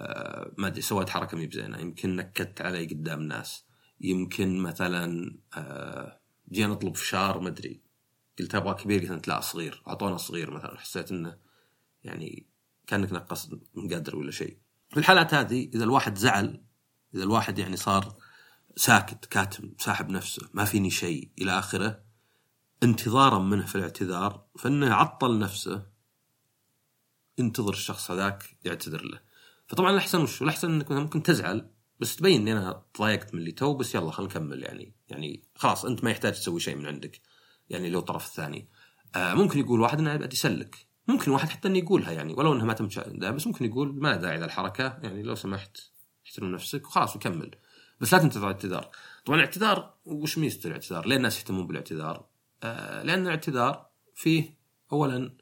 آه 0.00 0.52
ما 0.58 0.66
أدري 0.66 0.80
سويت 0.80 1.08
حركة 1.08 1.36
مي 1.36 1.46
بزينة. 1.46 1.78
يمكن 1.78 2.16
نكدت 2.16 2.60
علي 2.60 2.86
قدام 2.86 3.22
ناس. 3.22 3.64
يمكن 4.00 4.58
مثلا 4.58 5.36
آه 5.54 6.20
جينا 6.52 6.72
نطلب 6.72 6.96
فشار 6.96 7.40
ما 7.40 7.48
أدري. 7.48 7.87
قلت 8.38 8.54
أبغى 8.54 8.74
كبير 8.74 9.12
قلت 9.12 9.28
لا 9.28 9.40
صغير. 9.40 9.82
أعطونا 9.88 10.16
صغير 10.16 10.50
مثلا. 10.50 10.78
حسيت 10.78 11.12
إنه 11.12 11.38
يعني 12.04 12.46
كأنك 12.86 13.12
نقص 13.12 13.50
مقدر 13.74 14.16
ولا 14.16 14.30
شيء. 14.30 14.58
في 14.90 14.96
الحالات 14.96 15.34
هذه 15.34 15.70
إذا 15.74 15.84
الواحد 15.84 16.18
زعل 16.18 16.62
إذا 17.14 17.22
الواحد 17.22 17.58
يعني 17.58 17.76
صار 17.76 18.16
ساكت 18.76 19.24
كاتم 19.24 19.74
ساحب 19.78 20.10
نفسه 20.10 20.48
ما 20.54 20.64
فيني 20.64 20.90
شيء 20.90 21.30
إلى 21.38 21.58
آخره 21.58 22.02
انتظارا 22.82 23.38
منه 23.38 23.66
في 23.66 23.74
الاعتذار 23.74 24.46
فإنه 24.58 24.94
عطل 24.94 25.38
نفسه 25.38 25.86
انتظر 27.40 27.72
الشخص 27.72 28.10
هذاك 28.10 28.56
يعتذر 28.64 29.02
له. 29.02 29.20
فطبعا 29.66 29.90
الأحسن 29.90 30.20
وش؟ 30.20 30.42
الأحسن 30.42 30.70
إنك 30.70 30.90
ممكن 30.90 31.22
تزعل 31.22 31.70
بس 32.00 32.16
تبين 32.16 32.40
إني 32.40 32.52
أنا 32.52 32.82
تضايقت 32.94 33.34
من 33.34 33.40
اللي 33.40 33.52
تو 33.52 33.74
بس 33.74 33.94
يلا 33.94 34.10
خلينا 34.10 34.32
نكمل 34.32 34.62
يعني. 34.62 34.94
يعني 35.08 35.42
خلاص 35.54 35.84
أنت 35.84 36.04
ما 36.04 36.10
يحتاج 36.10 36.32
تسوي 36.32 36.60
شيء 36.60 36.76
من 36.76 36.86
عندك. 36.86 37.20
يعني 37.70 37.90
لو 37.90 37.98
الطرف 37.98 38.26
الثاني. 38.26 38.68
آه 39.16 39.34
ممكن 39.34 39.58
يقول 39.60 39.80
واحد 39.80 39.98
إنه 39.98 40.16
بدي 40.16 40.36
يسلك. 40.36 40.86
ممكن 41.08 41.30
واحد 41.30 41.48
حتى 41.48 41.68
إنه 41.68 41.78
يقولها 41.78 42.12
يعني 42.12 42.34
ولو 42.34 42.52
إنها 42.52 42.64
ما 42.64 42.72
تم 42.72 42.88
بس 43.18 43.46
ممكن 43.46 43.64
يقول 43.64 44.00
ما 44.00 44.16
داعي 44.16 44.38
للحركه 44.38 44.98
يعني 45.02 45.22
لو 45.22 45.34
سمحت 45.34 45.76
احترم 46.26 46.52
نفسك 46.52 46.86
وخلاص 46.86 47.16
وكمل. 47.16 47.50
بس 48.00 48.14
لا 48.14 48.20
تنتظر 48.20 48.50
الاعتذار 48.50 48.90
طبعا 49.24 49.38
الاعتذار 49.38 49.94
وش 50.04 50.38
ميزة 50.38 50.60
الاعتذار؟ 50.64 51.06
ليه 51.06 51.16
الناس 51.16 51.38
يهتمون 51.38 51.66
بالاعتذار؟ 51.66 52.26
آه 52.62 53.02
لأن 53.02 53.22
الاعتذار 53.22 53.86
فيه 54.14 54.58
اولا 54.92 55.36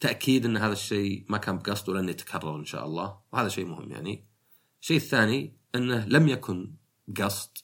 تأكيد 0.00 0.44
إن 0.44 0.56
هذا 0.56 0.72
الشيء 0.72 1.24
ما 1.28 1.38
كان 1.38 1.58
بقصد 1.58 1.88
ولن 1.88 2.08
يتكرر 2.08 2.56
إن 2.56 2.64
شاء 2.64 2.84
الله 2.84 3.18
وهذا 3.32 3.48
شيء 3.48 3.66
مهم 3.66 3.92
يعني. 3.92 4.24
الشيء 4.80 4.96
الثاني 4.96 5.56
إنه 5.74 6.06
لم 6.06 6.28
يكن 6.28 6.72
قصد 7.16 7.58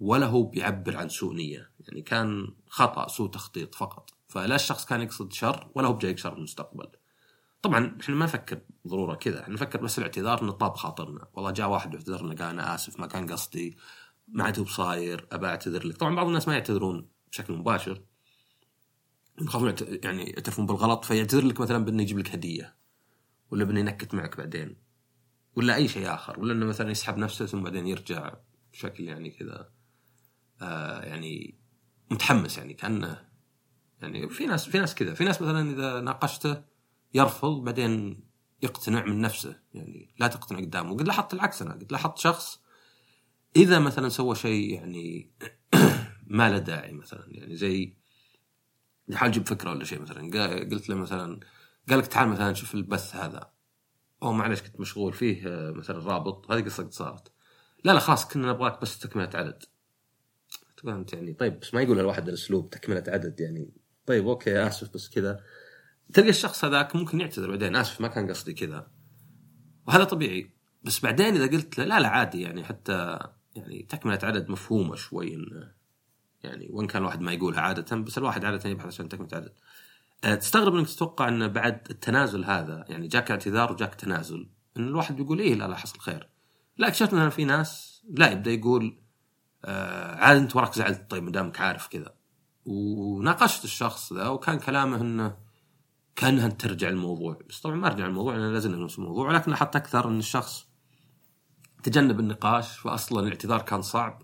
ولا 0.00 0.26
هو 0.26 0.42
بيعبر 0.42 0.96
عن 0.96 1.08
سوء 1.08 1.34
نية. 1.34 1.67
يعني 1.88 2.02
كان 2.02 2.54
خطأ 2.66 3.08
سوء 3.08 3.30
تخطيط 3.30 3.74
فقط. 3.74 4.10
فلا 4.28 4.54
الشخص 4.54 4.84
كان 4.84 5.00
يقصد 5.00 5.32
شر 5.32 5.70
ولا 5.74 5.88
هو 5.88 5.92
بجايك 5.92 6.18
شر 6.18 6.36
المستقبل. 6.36 6.88
طبعا 7.62 7.96
إحنا 8.00 8.14
ما 8.14 8.24
نفكر 8.24 8.60
ضروره 8.88 9.14
كذا 9.14 9.42
إحنا 9.42 9.54
نفكر 9.54 9.80
بس 9.80 9.98
الاعتذار 9.98 10.42
إنه 10.42 10.52
طاب 10.52 10.76
خاطرنا. 10.76 11.26
والله 11.32 11.50
جاء 11.50 11.68
واحد 11.68 11.94
واعتذر 11.94 12.24
لنا 12.24 12.34
قال 12.34 12.48
أنا 12.50 12.74
آسف 12.74 13.00
ما 13.00 13.06
كان 13.06 13.32
قصدي 13.32 13.76
ما 14.28 14.44
عاد 14.44 14.60
بصاير 14.60 15.26
أبى 15.32 15.46
أعتذر 15.46 15.86
لك. 15.86 15.96
طبعا 15.96 16.14
بعض 16.14 16.26
الناس 16.26 16.48
ما 16.48 16.54
يعتذرون 16.54 17.08
بشكل 17.32 17.52
مباشر. 17.52 18.02
يخافون 19.40 19.74
يعني 20.04 20.24
يعترفون 20.24 20.66
بالغلط 20.66 21.04
فيعتذر 21.04 21.44
لك 21.44 21.60
مثلا 21.60 21.84
بإنه 21.84 22.02
يجيب 22.02 22.18
لك 22.18 22.30
هدية 22.30 22.76
ولا 23.50 23.64
بإنه 23.64 23.80
ينكت 23.80 24.14
معك 24.14 24.36
بعدين 24.36 24.76
ولا 25.56 25.74
أي 25.74 25.88
شيء 25.88 26.14
آخر 26.14 26.40
ولا 26.40 26.52
إنه 26.52 26.66
مثلا 26.66 26.90
يسحب 26.90 27.16
نفسه 27.16 27.46
ثم 27.46 27.62
بعدين 27.62 27.86
يرجع 27.86 28.34
بشكل 28.72 29.04
يعني 29.04 29.30
كذا 29.30 29.70
آه 30.62 31.00
يعني 31.00 31.57
متحمس 32.10 32.58
يعني 32.58 32.74
كانه 32.74 33.28
يعني 34.02 34.28
في 34.28 34.46
ناس 34.46 34.68
في 34.68 34.78
ناس 34.78 34.94
كذا. 34.94 35.14
في 35.14 35.24
ناس 35.24 35.42
مثلا 35.42 35.70
إذا 35.70 36.00
ناقشته 36.00 36.62
يرفض 37.14 37.64
بعدين 37.64 38.24
يقتنع 38.62 39.04
من 39.04 39.20
نفسه 39.20 39.60
يعني 39.74 40.14
لا 40.18 40.26
تقتنع 40.26 40.58
قدامه. 40.58 40.96
قد 40.96 41.06
لاحظت 41.06 41.34
العكس 41.34 41.62
أنا 41.62 41.72
قد 41.72 41.92
لاحظت 41.92 42.18
شخص 42.18 42.60
إذا 43.56 43.78
مثلا 43.78 44.08
سوى 44.08 44.34
شيء 44.34 44.74
يعني 44.74 45.30
ما 46.26 46.50
له 46.50 46.58
داعي 46.58 46.92
مثلا 46.92 47.24
يعني 47.28 47.56
زي 47.56 47.96
حال 49.14 49.30
جيب 49.30 49.48
فكرة 49.48 49.70
ولا 49.70 49.84
شيء 49.84 50.00
مثلا. 50.00 50.30
قلت 50.70 50.88
له 50.88 50.94
مثلا 50.96 51.40
قال 51.90 51.98
لك 51.98 52.06
تعال 52.06 52.28
مثلا 52.28 52.54
شوف 52.54 52.74
البث 52.74 53.16
هذا. 53.16 53.50
أو 54.22 54.32
معلش 54.32 54.60
كنت 54.60 54.80
مشغول 54.80 55.12
فيه 55.12 55.42
مثلا 55.76 55.98
رابط. 55.98 56.50
هذه 56.50 56.64
قصة 56.64 56.90
صارت. 56.90 57.32
لا 57.84 57.92
لا 57.92 58.00
خلاص 58.00 58.28
كنا 58.28 58.52
نبغاك 58.52 58.80
بس 58.80 58.98
تكملة 58.98 59.30
عدد. 59.34 59.64
فهمت 60.78 61.12
يعني 61.12 61.32
طيب 61.32 61.60
بس 61.60 61.74
ما 61.74 61.82
يقول 61.82 62.00
الواحد 62.00 62.28
الأسلوب 62.28 62.70
تكملة 62.70 63.04
عدد 63.08 63.40
يعني. 63.40 63.72
طيب 64.06 64.28
أوكي 64.28 64.66
آسف 64.66 64.94
بس 64.94 65.08
كذا. 65.08 65.40
تلقى 66.14 66.28
الشخص 66.28 66.64
هذاك 66.64 66.96
ممكن 66.96 67.20
يعتذر 67.20 67.50
بعدين. 67.50 67.76
آسف 67.76 68.00
ما 68.00 68.08
كان 68.08 68.30
قصدي 68.30 68.52
كذا. 68.52 68.90
وهذا 69.86 70.04
طبيعي. 70.04 70.50
بس 70.82 71.00
بعدين 71.00 71.34
إذا 71.34 71.46
قلت 71.46 71.78
له 71.78 71.84
لا 71.84 72.00
لا 72.00 72.08
عادي 72.08 72.42
يعني 72.42 72.64
حتى 72.64 73.18
يعني 73.54 73.86
تكملة 73.88 74.18
عدد 74.22 74.50
مفهومة 74.50 74.94
شوي 74.94 75.34
انه 75.34 75.72
يعني 76.42 76.68
وإن 76.70 76.86
كان 76.86 77.02
الواحد 77.02 77.20
ما 77.20 77.32
يقولها 77.32 77.60
عادة 77.60 77.96
بس 77.96 78.18
الواحد 78.18 78.44
عادة 78.44 78.70
يبحث 78.70 78.86
عشان 78.86 79.08
تكملة 79.08 79.28
عدد. 79.32 79.52
أه 80.24 80.34
تستغرب 80.34 80.74
إنك 80.74 80.86
تتوقع 80.86 81.28
انه 81.28 81.46
بعد 81.46 81.86
التنازل 81.90 82.44
هذا 82.44 82.84
يعني 82.88 83.08
جاك 83.08 83.30
اعتذار 83.30 83.72
وجاك 83.72 83.94
تنازل 83.94 84.48
إن 84.76 84.88
الواحد 84.88 85.16
بيقول 85.16 85.40
إيه 85.40 85.54
لا 85.54 85.68
لا 85.68 85.76
حصل 85.76 85.98
خير. 85.98 86.28
لا 86.76 86.88
اكتشفت 86.88 87.14
إن 87.14 87.30
في 87.30 87.44
ناس 87.44 88.02
لا 88.10 88.32
يبدأ 88.32 88.50
يقول 88.50 89.02
آه 89.64 90.14
عاد 90.14 90.36
انت 90.36 90.56
وراك 90.56 90.74
زعلت 90.74 91.10
طيب 91.10 91.22
ما 91.22 91.30
دامك 91.30 91.60
عارف 91.60 91.88
كذا. 91.88 92.14
وناقشت 92.64 93.64
الشخص 93.64 94.12
ذا 94.12 94.28
وكان 94.28 94.58
كلامه 94.58 95.00
إنه 95.00 95.36
كأنها 96.16 96.48
ترجع 96.48 96.88
الموضوع. 96.88 97.38
بس 97.48 97.60
طبعا 97.60 97.76
ما 97.76 97.88
رجع 97.88 98.06
الموضوع 98.06 98.36
لأن 98.36 98.52
لازلنا 98.52 98.84
نفس 98.84 98.98
الموضوع. 98.98 99.28
ولكن 99.28 99.50
لاحظت 99.50 99.76
أكثر 99.76 100.08
إن 100.08 100.18
الشخص 100.18 100.66
تجنب 101.82 102.20
النقاش 102.20 102.78
فاصلا 102.78 103.20
الاعتذار 103.20 103.62
كان 103.62 103.82
صعب 103.82 104.22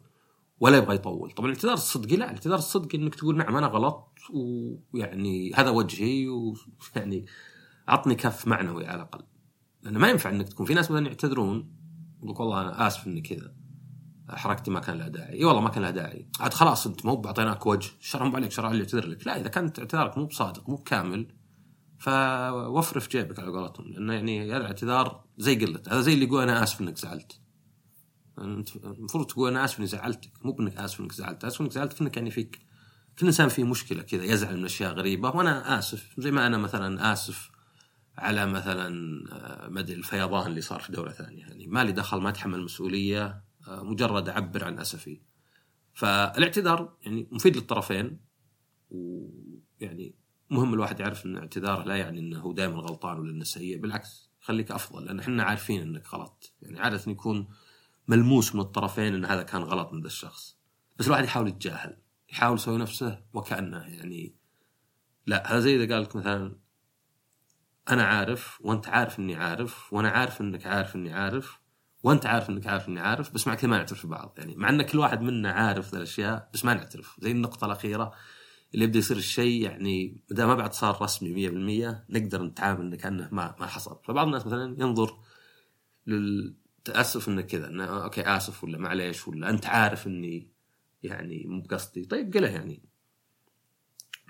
ولا 0.61 0.77
يبغى 0.77 0.95
يطول. 0.95 1.31
طبعا 1.31 1.51
الاعتذار 1.51 1.75
الصدقي 1.75 2.17
لا 2.17 2.25
الاعتذار 2.25 2.59
الصدقي 2.59 2.99
إنك 2.99 3.15
تقول 3.15 3.37
نعم 3.37 3.57
أنا 3.57 3.67
غلط 3.67 4.15
ويعني 4.93 5.53
هذا 5.55 5.71
وجهي 5.71 6.29
ويعني 6.29 7.27
عطني 7.89 8.15
كف 8.15 8.47
معنوي 8.47 8.87
على 8.87 8.97
الأقل. 8.97 9.25
لأنه 9.83 9.99
ما 9.99 10.09
ينفع 10.09 10.31
إنك 10.31 10.49
تكون 10.49 10.67
في 10.67 10.75
ناس 10.75 10.91
مثلا 10.91 11.07
يعتذرون 11.07 11.75
يقول 12.23 12.37
والله 12.41 12.61
أنا 12.61 12.87
آسف 12.87 13.07
إني 13.07 13.21
كذا. 13.21 13.64
حركتي 14.37 14.71
ما 14.71 14.81
كان 14.81 14.99
لها 14.99 15.09
داعي. 15.09 15.33
إي 15.33 15.45
والله 15.45 15.61
ما 15.61 15.69
كان 15.69 15.83
لها 15.83 15.91
داعي. 15.91 16.29
عاد 16.41 16.55
خلاص 16.55 16.87
أنت 16.87 17.07
مو 17.07 17.17
بعطيناك 17.17 17.67
وجه. 17.67 17.91
شرهم 18.01 18.37
عليك 18.37 18.53
شرع 18.53 18.71
اللي 18.71 18.83
يعتذر 18.83 19.07
لك. 19.07 19.27
لا 19.27 19.41
إذا 19.41 19.49
كانت 19.49 19.79
اعتذارك 19.79 20.19
مو 20.19 20.27
بصادق 20.27 20.69
مو 20.69 20.77
بكامل 20.77 21.27
فوفر 21.99 23.01
في 23.01 23.09
جيبك 23.09 23.39
على 23.39 23.49
قولتهم. 23.49 23.87
لأنه 23.87 24.13
يعني 24.15 24.51
هذا 24.51 24.57
الاعتذار 24.57 25.25
زي 25.39 25.55
قلة. 25.55 25.83
هذا 25.89 26.01
زي 26.01 26.15
اللي 26.15 26.25
يقول 26.25 26.43
أنا 26.43 26.63
آسف 26.63 26.81
إنك 26.81 26.99
زعلت. 26.99 27.41
أنت 28.39 28.77
المفروض 28.77 29.27
تقول 29.27 29.51
أنا 29.51 29.65
آسف 29.65 29.79
إني 29.79 29.87
زعلتك. 29.87 30.31
مو 30.45 30.53
بإنك 30.53 30.77
آسف 30.77 31.01
إنك 31.01 31.13
زعلت. 31.13 31.45
آسف 31.45 31.61
إنك 31.61 31.73
زعلت 31.73 32.01
إنك 32.01 32.17
يعني 32.17 32.31
فيك. 32.31 32.59
كل 33.19 33.27
إنسان 33.27 33.49
فيه 33.49 33.65
مشكلة 33.65 34.03
كذا 34.03 34.25
يزعل 34.25 34.57
من 34.57 34.65
أشياء 34.65 34.93
غريبة. 34.93 35.31
وأنا 35.31 35.79
آسف. 35.79 36.15
زي 36.19 36.31
ما 36.31 36.47
أنا 36.47 36.59
مثلا 36.59 37.13
آسف 37.13 37.51
على 38.19 38.47
مثلا 38.47 38.89
آه، 39.33 39.69
مدى 39.69 39.95
الفيضان 39.95 40.47
اللي 40.47 40.61
صار 40.61 40.81
في 40.81 40.93
دولة 40.93 41.13
ثانية. 41.13 41.41
يعني 41.41 41.67
ما 41.67 41.85
لي 41.85 41.93
دخل 41.93 42.21
ما 42.21 42.29
اتحمل 42.29 42.63
مسؤولية. 42.63 43.45
مجرد 43.69 44.29
أعبر 44.29 44.65
عن 44.65 44.79
أسفي. 44.79 45.21
فالاعتذار 45.93 46.97
يعني 47.03 47.29
مفيد 47.31 47.57
للطرفين 47.57 48.21
ويعني 48.91 50.15
مهم 50.51 50.75
الواحد 50.75 51.01
يعرف 51.01 51.27
إن 51.27 51.37
اعتذاره 51.37 51.85
لا 51.85 51.97
يعني 51.97 52.21
إنه 52.21 52.41
هو 52.41 52.53
دائما 52.53 52.79
غلطان 52.79 53.19
ولا 53.19 53.31
إنه 53.31 53.45
سيء 53.45 53.79
بالعكس 53.79 54.31
خليك 54.41 54.71
أفضل 54.71 55.05
لأن 55.05 55.21
إحنا 55.21 55.43
عارفين 55.43 55.83
إنك 55.83 56.15
غلط. 56.15 56.53
يعني 56.63 56.81
عادة 56.81 57.13
يكون 57.13 57.49
ملموس 58.09 58.55
من 58.55 58.61
الطرفين 58.61 59.15
إن 59.15 59.25
هذا 59.25 59.43
كان 59.43 59.63
غلط 59.63 59.93
من 59.93 60.01
ذا 60.01 60.07
الشخص. 60.07 60.59
بس 60.97 61.07
الواحد 61.07 61.25
يحاول 61.25 61.49
يتجاهل 61.49 61.97
يحاول 62.33 62.57
يسوي 62.57 62.79
نفسه 62.79 63.23
وكأنه 63.35 63.79
يعني 63.79 64.35
لا. 65.27 65.53
هذا 65.53 65.61
زي 65.61 65.77
إذا 65.77 65.95
قال 65.95 66.03
لك 66.03 66.17
مثلا 66.17 66.57
أنا 67.89 68.05
عارف 68.05 68.61
وأنت 68.61 68.89
عارف 68.89 69.19
إني 69.19 69.35
عارف 69.35 69.93
وأنا 69.93 70.09
عارف 70.09 70.41
إنك 70.41 70.67
عارف 70.67 70.97
إني 70.97 71.13
عارف 71.13 71.61
وانت 72.05 72.27
عارف 72.27 72.51
انك 72.51 72.67
عارف 72.67 72.89
اني 72.89 73.01
عارف 73.01 73.35
بس 73.35 73.47
مع 73.47 73.55
كذا 73.55 73.71
ما 73.71 73.77
نعترف 73.77 74.01
في 74.01 74.07
بعض 74.07 74.35
يعني 74.39 74.55
مع 74.57 74.69
إن 74.69 74.83
كل 74.83 74.99
واحد 74.99 75.23
منا 75.23 75.53
عارف 75.53 75.95
الأشياء 75.95 76.51
بس 76.55 76.65
ما 76.65 76.75
نعترف. 76.75 77.17
زي 77.21 77.31
النقطة 77.31 77.65
الأخيرة 77.65 78.13
اللي 78.75 78.85
يبدأ 78.85 78.99
يصير 78.99 79.17
الشيء 79.17 79.63
يعني 79.63 80.23
إذا 80.33 80.47
ما 80.47 80.55
بعد 80.55 80.73
صار 80.73 81.03
رسمي 81.03 81.49
100% 81.49 82.05
نقدر 82.11 82.43
نتعامل 82.43 82.97
كأنه 82.97 83.29
ما 83.33 83.55
ما 83.61 83.67
حصل. 83.67 84.01
فبعض 84.05 84.27
الناس 84.27 84.47
مثلا 84.47 84.77
ينظر 84.83 85.19
للتأسف 86.07 87.29
إنه 87.29 87.43
كذا 87.43 87.67
إنه 87.67 87.85
أوكي 87.85 88.23
آسف 88.37 88.65
ولا 88.65 88.79
معليش 88.79 89.29
ولا 89.29 89.51
أنت 89.51 89.67
عارف 89.67 90.07
إني 90.07 90.49
يعني 91.03 91.45
مو 91.47 91.63
بقصدي. 91.63 92.05
طيب 92.05 92.35
قله 92.35 92.49
يعني. 92.49 92.83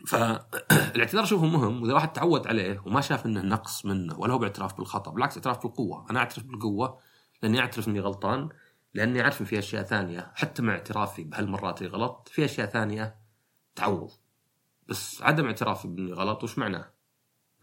فالاعتذار 0.06 1.24
اشوفه 1.28 1.46
مهم 1.46 1.82
وإذا 1.82 1.94
واحد 1.94 2.12
تعود 2.12 2.46
عليه 2.46 2.82
وما 2.86 3.00
شاف 3.00 3.26
إنه 3.26 3.42
نقص 3.42 3.86
منه 3.86 4.18
ولا 4.18 4.32
هو 4.32 4.38
باعتراف 4.38 4.76
بالخطأ 4.76 5.10
بالعكس 5.10 5.36
اعتراف 5.36 5.62
بالقوة. 5.62 6.10
أنا 6.10 6.18
أعترف 6.18 6.44
بالقوة 6.44 7.13
لأني 7.44 7.60
أعترف 7.60 7.88
إني 7.88 8.00
غلطان 8.00 8.48
لأني 8.94 9.20
أعرف 9.20 9.40
إن 9.40 9.46
في 9.46 9.58
أشياء 9.58 9.82
ثانية. 9.82 10.32
حتى 10.34 10.62
مع 10.62 10.72
اعترافي 10.72 11.24
بهالمرات 11.24 11.82
اللي 11.82 11.92
غلط 11.92 12.28
في 12.32 12.44
أشياء 12.44 12.66
ثانية 12.66 13.16
تعوض. 13.74 14.10
بس 14.88 15.22
عدم 15.22 15.46
اعترافي 15.46 15.88
بإني 15.88 16.12
غلط 16.12 16.44
وش 16.44 16.58
معناه؟ 16.58 16.92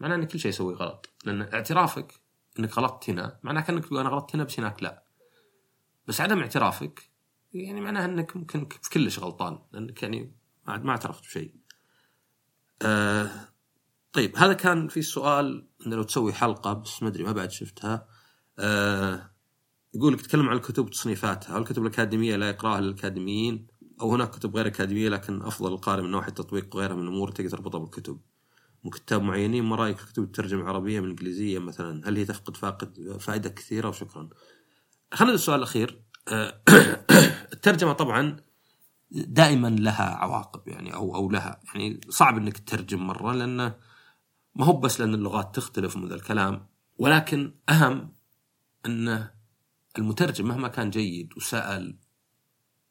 معناه 0.00 0.16
إن 0.16 0.24
كل 0.24 0.38
شيء 0.38 0.50
اسويه 0.50 0.74
غلط. 0.74 1.10
لأن 1.24 1.42
اعترافك 1.42 2.20
إنك 2.58 2.78
غلطت 2.78 3.10
هنا 3.10 3.38
معناه 3.42 3.60
كأنك 3.60 3.84
تقول 3.84 3.98
أنا 3.98 4.08
غلطت 4.08 4.34
هنا 4.34 4.44
بس 4.44 4.58
هناك 4.58 4.82
لا. 4.82 5.04
بس 6.06 6.20
عدم 6.20 6.40
اعترافك 6.40 7.10
يعني 7.52 7.80
معناه 7.80 8.04
إنك 8.04 8.36
ممكن 8.36 8.68
كلش 8.92 9.18
غلطان 9.18 9.58
لأنك 9.72 10.02
يعني 10.02 10.32
ما 10.66 10.90
اعترفت 10.90 11.24
بشيء. 11.24 11.54
آه 12.82 13.30
طيب 14.12 14.36
هذا 14.36 14.52
كان 14.52 14.88
في 14.88 15.02
سؤال 15.02 15.68
إنه 15.86 15.96
لو 15.96 16.02
تسوي 16.02 16.32
حلقة 16.32 16.72
بس 16.72 17.02
ما 17.02 17.08
أدري 17.08 17.24
ما 17.24 17.32
بعد 17.32 17.50
شفتها. 17.50 18.08
آه 18.58 19.31
يقول 19.94 20.12
لك 20.12 20.20
تكلم 20.20 20.48
عن 20.48 20.56
الكتب 20.56 20.86
وتصنيفاتها، 20.86 21.58
الكتب 21.58 21.82
الأكاديمية 21.82 22.36
لا 22.36 22.48
يقرأها 22.48 22.78
الاكاديميين 22.78 23.66
أو 24.00 24.14
هناك 24.14 24.30
كتب 24.30 24.56
غير 24.56 24.66
أكاديمية 24.66 25.08
لكن 25.08 25.42
أفضل 25.42 25.72
القارئ 25.72 26.02
من 26.02 26.10
ناحيه 26.10 26.28
التطبيق 26.28 26.76
وغيرها 26.76 26.96
من 26.96 27.02
الأمور 27.02 27.30
تقدر 27.30 27.50
تربطها 27.50 27.78
بالكتب. 27.78 28.20
وكتاب 28.84 29.22
معينين 29.22 29.64
ما 29.64 29.76
رايك 29.76 29.98
في 29.98 30.06
كتب 30.12 30.22
الترجمة 30.22 30.62
العربية 30.62 31.00
من 31.00 31.06
الإنجليزية 31.06 31.58
مثلا؟ 31.58 32.08
هل 32.08 32.16
هي 32.16 32.24
تفقد 32.24 32.56
فاقد 32.56 33.16
فائدة 33.20 33.48
كثيرة 33.48 33.88
وشكرا. 33.88 34.28
خلينا 35.12 35.34
السؤال 35.34 35.58
الأخير 35.58 36.02
آه، 36.28 36.62
الترجمة 37.52 37.92
طبعا 37.92 38.36
دائما 39.10 39.68
لها 39.68 40.04
عواقب 40.04 40.68
يعني 40.68 40.94
أو 40.94 41.14
أو 41.14 41.30
لها 41.30 41.60
يعني 41.74 42.00
صعب 42.08 42.36
إنك 42.36 42.58
تترجم 42.58 43.06
مرة 43.06 43.32
لأنه 43.32 43.74
ما 44.54 44.64
هو 44.64 44.72
بس 44.72 45.00
لأن 45.00 45.14
اللغات 45.14 45.54
تختلف 45.54 45.96
من 45.96 46.08
ذا 46.08 46.14
الكلام 46.14 46.66
ولكن 46.98 47.54
أهم 47.68 48.12
أنه 48.86 49.30
المترجم 49.98 50.48
مهما 50.48 50.68
كان 50.68 50.90
جيد 50.90 51.32
وسأل 51.36 51.96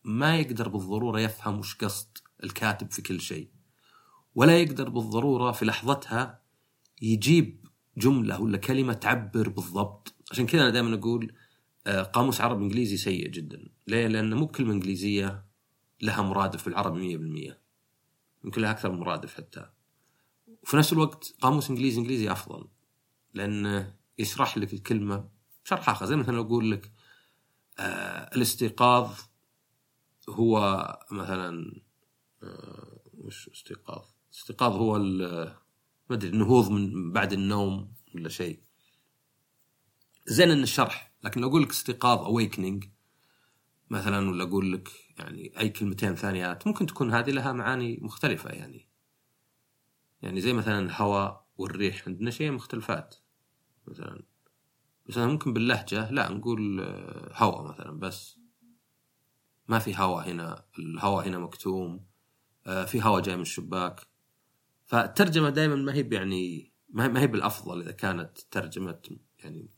ما 0.04 0.36
يقدر 0.36 0.69
بالضرورة 0.69 1.19
يفهم 1.19 1.60
وش 1.60 1.76
قصد 1.76 2.17
الكاتب 2.43 2.91
في 2.91 3.02
كل 3.02 3.21
شيء. 3.21 3.49
ولا 4.36 4.60
يقدر 4.60 4.89
بالضرورة 4.89 5.52
في 5.52 5.65
لحظتها 5.65 6.41
يجيب 7.02 7.65
جملة 7.97 8.41
ولا 8.41 8.58
كلمة 8.58 8.93
تعبر 8.93 9.49
بالضبط. 9.49 10.15
عشان 10.32 10.45
كذا 10.45 10.62
أنا 10.62 10.69
دائما 10.69 10.95
أقول 10.95 11.34
آه، 11.88 12.02
قاموس 12.02 12.41
عربي 12.41 12.63
إنجليزي 12.63 12.97
سيء 12.97 13.28
جدا. 13.28 13.69
ليه؟ 13.88 14.08
لأن 14.08 14.34
مو 14.34 14.47
كلمه 14.47 14.73
إنجليزية 14.73 15.45
لها 16.02 16.21
مرادف 16.21 16.65
بالعربي 16.65 17.17
100% 17.17 17.58
يمكن 18.43 18.62
لها 18.62 18.71
أكثر 18.71 18.91
من 18.91 18.99
مرادف 18.99 19.34
حتى. 19.34 19.69
وفي 20.63 20.78
نفس 20.78 20.93
الوقت 20.93 21.34
قاموس 21.41 21.69
إنجليزي 21.69 21.99
إنجليزي 21.99 22.32
أفضل. 22.32 22.67
لأنه 23.34 23.95
يشرح 24.19 24.58
لك 24.58 24.73
الكلمة 24.73 25.30
شرح 25.63 25.89
آخر. 25.89 26.06
زي 26.06 26.15
مثلا 26.15 26.39
أقول 26.39 26.71
لك 26.71 26.91
آه 27.80 28.36
الاستيقاظ 28.36 29.19
هو 30.30 30.60
مثلا 31.12 31.82
آه 32.43 33.02
وش 33.13 33.50
استيقاظ؟ 33.50 34.06
استيقاظ 34.34 34.76
هو 34.76 35.00
ما 36.10 36.15
أدري 36.15 36.30
النهوض 36.30 36.71
من 36.71 37.12
بعد 37.12 37.34
النوم 37.34 37.93
ولا 38.15 38.30
شيء. 38.30 38.63
زين 40.28 40.52
إن 40.52 40.63
الشرح 40.63 41.13
لكن 41.24 41.41
لو 41.41 41.50
أقول 41.50 41.63
لك 41.63 41.69
استيقاظ 41.69 42.19
اويكننج 42.19 42.89
مثلا 43.89 44.30
ولا 44.30 44.43
أقول 44.43 44.74
لك 44.74 44.89
يعني 45.19 45.60
أي 45.60 45.69
كلمتين 45.69 46.15
ثانيات 46.15 46.67
ممكن 46.67 46.86
تكون 46.86 47.13
هذه 47.13 47.32
لها 47.32 47.54
معاني 47.54 48.00
مختلفة 48.02 48.50
يعني. 48.50 48.88
يعني 50.21 50.41
زي 50.41 50.54
مثلا 50.54 50.80
الهواء 50.80 51.47
والريح 51.58 52.08
عندنا 52.08 52.32
شيء 52.32 52.52
مختلفات. 52.52 53.15
مثلا 53.88 54.24
مثلا 55.12 55.28
ممكن 55.28 55.54
باللهجة 55.54 56.12
لا 56.12 56.30
نقول 56.30 56.80
آه، 56.80 57.32
هواء 57.36 57.63
مثلا 57.63 58.00
بس. 58.00 58.39
ما 59.67 59.80
في 59.80 59.95
هواء 59.97 60.30
هنا 60.30 60.65
الهواء 60.80 61.28
هنا 61.28 61.39
مكتوم 61.39 62.06
آه، 62.67 62.86
في 62.86 63.04
هواء 63.04 63.21
جاي 63.21 63.36
من 63.36 63.41
الشباك. 63.41 64.08
فالترجمة 64.86 65.50
دائما 65.50 65.76
ما 65.76 65.93
هي 65.93 66.10
يعني 66.12 66.71
ما 66.89 67.21
هي 67.21 67.28
بالأفضل 67.28 67.82
إذا 67.82 67.91
كانت 67.91 68.38
ترجمة 68.52 69.00
يعني 69.39 69.69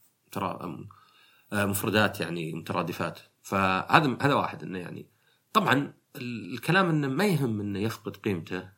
آه، 1.54 1.66
مفردات 1.66 2.20
يعني 2.20 2.54
مترادفات. 2.54 3.20
فهذا 3.42 4.18
هذا 4.22 4.34
واحد 4.34 4.64
إنه 4.64 4.80
يعني. 4.80 5.10
طبعا 5.54 5.94
الكلام 6.16 6.90
إنه 6.90 7.08
ما 7.08 7.26
يهم 7.26 7.60
إنه 7.60 7.80
يفقد 7.80 8.18
قيمته 8.18 8.70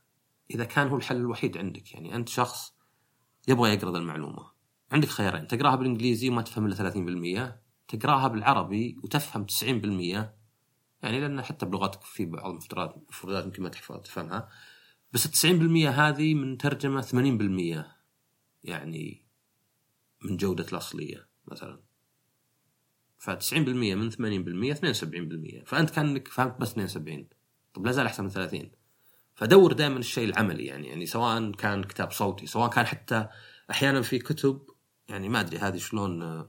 إذا 0.52 0.64
كان 0.64 0.88
هو 0.88 0.98
الحل 0.98 1.16
الوحيد 1.16 1.58
عندك. 1.58 1.94
يعني 1.94 2.16
أنت 2.16 2.30
شخص 2.30 2.74
يبغى 3.48 3.74
يقرأ 3.74 3.98
المعلومة. 3.98 4.55
عندك 4.92 5.08
خيارين. 5.08 5.48
تقراها 5.48 5.76
بالإنجليزي 5.76 6.30
وما 6.30 6.42
تفهم 6.42 6.66
إلا 6.66 6.76
30% 6.76 7.66
تقراها 7.88 8.28
بالعربي 8.28 8.98
وتفهم 9.04 9.46
90% 9.46 10.36
يعني 11.04 11.20
لأن 11.20 11.42
حتى 11.42 11.66
بلغتك 11.66 12.04
في 12.04 12.26
بعض 12.26 12.52
المفردات 12.52 12.96
المفردات 12.96 13.46
يمكن 13.46 13.64
ما 13.64 13.70
تحفظ 13.70 14.02
تفهمها. 14.02 14.50
بس 15.14 15.28
90% 15.28 15.46
هذه 15.88 16.34
من 16.34 16.58
ترجمة 16.58 17.02
80% 17.02 17.86
يعني 18.64 19.26
من 20.22 20.38
جودة 20.38 20.66
الأصلية 20.72 21.28
مثلا. 21.48 21.80
ف 23.18 23.30
90% 23.30 23.58
من 23.58 24.12
80% 24.12 24.16
72% 25.64 25.66
فأنت 25.66 25.90
كأنك 25.90 26.28
فهمت 26.28 26.60
بس 26.60 26.72
72 26.72 27.28
طب 27.74 27.86
لا 27.86 27.92
زال 27.92 28.06
أحسن 28.06 28.24
من 28.24 28.30
30 28.30 28.72
فدور 29.36 29.74
دائما 29.74 30.00
الشيء 30.00 30.30
العملي 30.30 30.66
يعني. 30.66 30.88
يعني 30.88 31.06
سواء 31.06 31.52
كان 31.52 31.84
كتاب 31.84 32.12
صوتي 32.12 32.46
سواء 32.46 32.70
كان 32.70 32.86
حتى 32.86 33.28
أحيانا 33.72 34.02
في 34.02 34.20
كتب 34.20 34.75
يعني 35.10 35.30
ما 35.30 35.40
أدري 35.40 35.58
هذه 35.58 35.78
شلون 35.78 36.46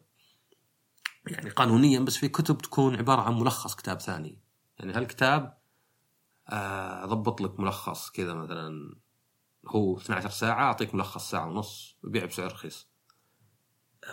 يعني 1.26 1.50
قانونيا 1.50 2.00
بس 2.00 2.16
في 2.16 2.28
كتب 2.28 2.58
تكون 2.58 2.96
عبارة 2.96 3.20
عن 3.20 3.34
ملخص 3.34 3.74
كتاب 3.74 4.00
ثاني. 4.00 4.38
يعني 4.78 4.92
هالكتاب 4.92 5.58
آه، 6.48 7.04
أضبط 7.04 7.40
لك 7.40 7.60
ملخص 7.60 8.10
كذا 8.10 8.34
مثلا 8.34 8.96
هو 9.66 9.96
12 9.96 10.30
ساعة 10.30 10.62
أعطيك 10.62 10.94
ملخص 10.94 11.30
ساعة 11.30 11.48
ونص 11.48 11.96
وبيع 12.04 12.24
بسعر 12.24 12.52
رخيص. 12.52 12.88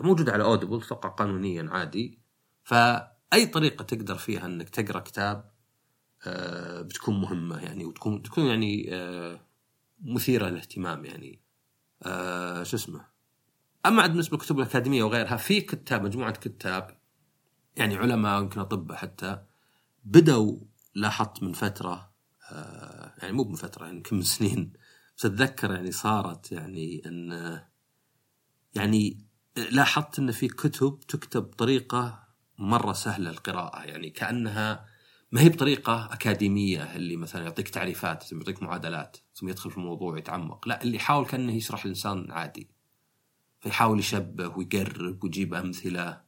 موجود 0.02 0.30
على 0.30 0.44
اودبل 0.44 0.82
أتوقع 0.82 1.10
قانونيا 1.10 1.70
عادي. 1.72 2.20
فأي 2.64 3.46
طريقة 3.54 3.84
تقدر 3.84 4.16
فيها 4.16 4.46
إنك 4.46 4.70
تقرأ 4.70 5.00
كتاب 5.00 5.52
آه، 6.28 6.82
بتكون 6.82 7.22
مهمة 7.22 7.64
يعني 7.64 7.86
وتكون 7.86 8.24
تكون 8.24 8.46
يعني 8.46 8.96
آه، 8.96 9.40
مثيرة 10.02 10.50
للاهتمام 10.50 11.06
يعني. 11.06 11.44
شو 12.64 12.76
اسمه؟ 12.76 13.13
أما 13.86 14.02
عاد 14.02 14.10
بالنسبة 14.10 14.38
للكتب 14.38 14.60
الأكاديمية 14.60 15.04
وغيرها 15.04 15.38
في 15.38 15.62
كتاب 15.62 16.04
مجموعة 16.04 16.32
كتاب 16.32 16.98
يعني 17.78 17.96
علماء 17.96 18.42
يمكن 18.42 18.60
اطباء 18.60 18.98
حتى 18.98 19.44
بدوا 20.04 20.60
لاحظت 20.96 21.44
من 21.44 21.54
فترة 21.54 22.14
يعني 23.22 23.32
مو 23.32 23.44
من 23.44 23.56
فترة 23.56 23.86
يعني 23.86 24.04
من 24.12 24.22
سنين 24.22 24.74
بس 25.18 25.26
أتذكر 25.26 25.72
يعني 25.72 25.92
صارت 25.92 26.52
يعني 26.52 27.02
أن 27.06 27.60
يعني 28.76 29.26
لاحظت 29.72 30.20
أن 30.20 30.32
في 30.32 30.48
كتب 30.48 31.00
تكتب 31.08 31.44
بطريقة 31.44 32.24
مرة 32.58 32.94
سهلة 32.94 33.30
القراءة 33.30 33.84
يعني 33.84 34.10
كأنها 34.10 34.86
ما 35.32 35.42
هي 35.42 35.50
بطريقة 35.50 36.14
أكاديمية 36.14 36.96
اللي 36.96 37.16
مثلا 37.16 37.44
يعطيك 37.44 37.70
تعريفات 37.70 38.24
ثم 38.24 38.38
يعطيك 38.38 38.64
معادلات 38.64 39.18
ثم 39.34 39.50
يدخل 39.50 39.72
في 39.72 39.78
الموضوع 39.78 40.14
ويتعمق 40.14 40.68
لا 40.68 40.84
اللي 40.84 40.96
يحاول 40.96 41.26
كأنه 41.26 41.54
يشرح 41.54 41.84
الإنسان 41.84 42.32
عادي. 42.32 42.73
فيحاول 43.64 44.00
يشبه 44.00 44.48
ويقرب 44.58 45.24
ويجيب 45.24 45.54
أمثلة 45.54 46.22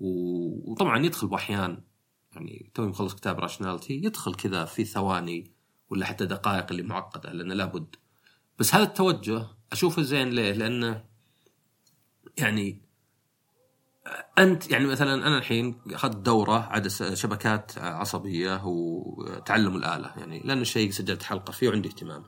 و... 0.00 0.08
وطبعا 0.72 1.06
يدخل 1.06 1.26
بأحيان 1.26 1.82
يعني 2.32 2.70
توي 2.74 2.86
مخلص 2.86 3.14
كتاب 3.14 3.40
راشناليتي 3.40 3.94
يدخل 3.94 4.34
كذا 4.34 4.64
في 4.64 4.84
ثواني 4.84 5.50
ولا 5.90 6.06
حتى 6.06 6.26
دقائق 6.26 6.66
اللي 6.70 6.82
معقدة 6.82 7.32
لأنه 7.32 7.54
لابد 7.54 7.96
بس 8.58 8.74
هذا 8.74 8.84
التوجه 8.84 9.46
أشوفه 9.72 10.02
زين 10.02 10.30
ليه؟ 10.30 10.52
لأنه 10.52 11.04
يعني 12.38 12.82
أنت 14.38 14.70
يعني 14.70 14.86
مثلا 14.86 15.14
أنا 15.14 15.38
الحين 15.38 15.80
أخذت 15.90 16.16
دورة 16.16 16.58
عدد 16.58 16.88
شبكات 17.14 17.78
عصبية 17.78 18.64
وتعلم 18.64 19.76
الآلة 19.76 20.14
يعني 20.16 20.40
لأنه 20.44 20.64
شيء 20.64 20.90
سجلت 20.90 21.22
حلقة 21.22 21.50
فيه 21.50 21.68
وعندي 21.68 21.88
اهتمام. 21.88 22.24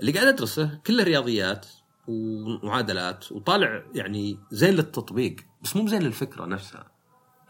اللي 0.00 0.12
قاعد 0.12 0.26
أدرسه 0.26 0.80
كله 0.86 1.04
رياضيات 1.04 1.66
ومعادلات 2.08 3.32
وطالع 3.32 3.82
يعني 3.94 4.38
زين 4.50 4.74
للتطبيق 4.74 5.36
بس 5.62 5.76
مو 5.76 5.86
زين 5.88 6.02
للفكرة 6.02 6.44
نفسها. 6.44 6.90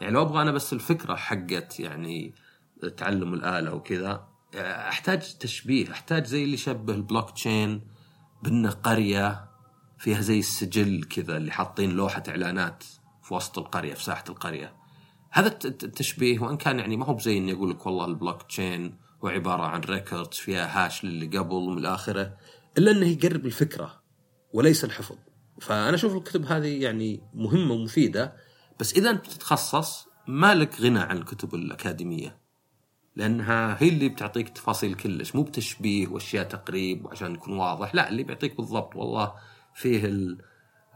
يعني 0.01 0.13
لو 0.13 0.21
أبغى 0.21 0.41
أنا 0.41 0.51
بس 0.51 0.73
الفكرة 0.73 1.15
حقت 1.15 1.79
يعني 1.79 2.33
تعلم 2.97 3.33
الآلة 3.33 3.73
وكذا 3.73 4.27
أحتاج 4.55 5.37
تشبيه 5.37 5.91
أحتاج 5.91 6.25
زي 6.25 6.43
اللي 6.43 6.53
يشبه 6.53 6.93
البلوك 6.93 7.31
تشين 7.31 7.81
بأنه 8.43 8.69
قرية 8.69 9.45
فيها 9.97 10.21
زي 10.21 10.39
السجل 10.39 11.03
كذا 11.03 11.37
اللي 11.37 11.51
حاطين 11.51 11.91
لوحة 11.91 12.23
إعلانات 12.27 12.83
في 13.23 13.33
وسط 13.33 13.59
القرية 13.59 13.93
في 13.93 14.03
ساحة 14.03 14.23
القرية 14.29 14.75
هذا 15.31 15.47
التشبيه 15.65 16.39
وإن 16.39 16.57
كان 16.57 16.79
يعني 16.79 16.97
ما 16.97 17.05
هو 17.05 17.13
بزي 17.13 17.37
إني 17.37 17.53
أقول 17.53 17.69
لك 17.69 17.85
والله 17.85 18.05
البلوك 18.05 18.41
تشين 18.41 18.95
هو 19.23 19.27
عبارة 19.27 19.63
عن 19.63 19.81
records 19.81 20.37
فيها 20.37 20.85
hash 20.85 21.05
للي 21.05 21.37
قبل 21.37 21.53
ومن 21.53 21.85
اخره 21.85 22.37
إلا 22.77 22.91
إنه 22.91 23.07
يقرب 23.07 23.45
الفكرة 23.45 24.00
وليس 24.53 24.83
الحفظ. 24.83 25.15
فأنا 25.61 25.95
أشوف 25.95 26.15
الكتب 26.15 26.45
هذه 26.45 26.81
يعني 26.83 27.21
مهمة 27.33 27.73
ومفيدة 27.73 28.33
بس 28.79 28.93
إذا 28.93 29.09
أنت 29.09 29.25
بتتخصص 29.25 30.07
ما 30.27 30.55
لك 30.55 30.81
غنى 30.81 30.99
عن 30.99 31.17
الكتب 31.17 31.55
الأكاديمية 31.55 32.37
لأنها 33.15 33.77
هي 33.83 33.89
اللي 33.89 34.09
بتعطيك 34.09 34.49
تفاصيل 34.49 34.93
كلش 34.93 35.35
مو 35.35 35.43
بتشبيه 35.43 36.07
وأشياء 36.07 36.43
تقريب 36.43 37.05
وعشان 37.05 37.33
يكون 37.33 37.57
واضح 37.57 37.95
لا 37.95 38.09
اللي 38.09 38.23
بيعطيك 38.23 38.57
بالضبط 38.57 38.95
والله 38.95 39.33
فيه 39.75 40.05
ال 40.05 40.41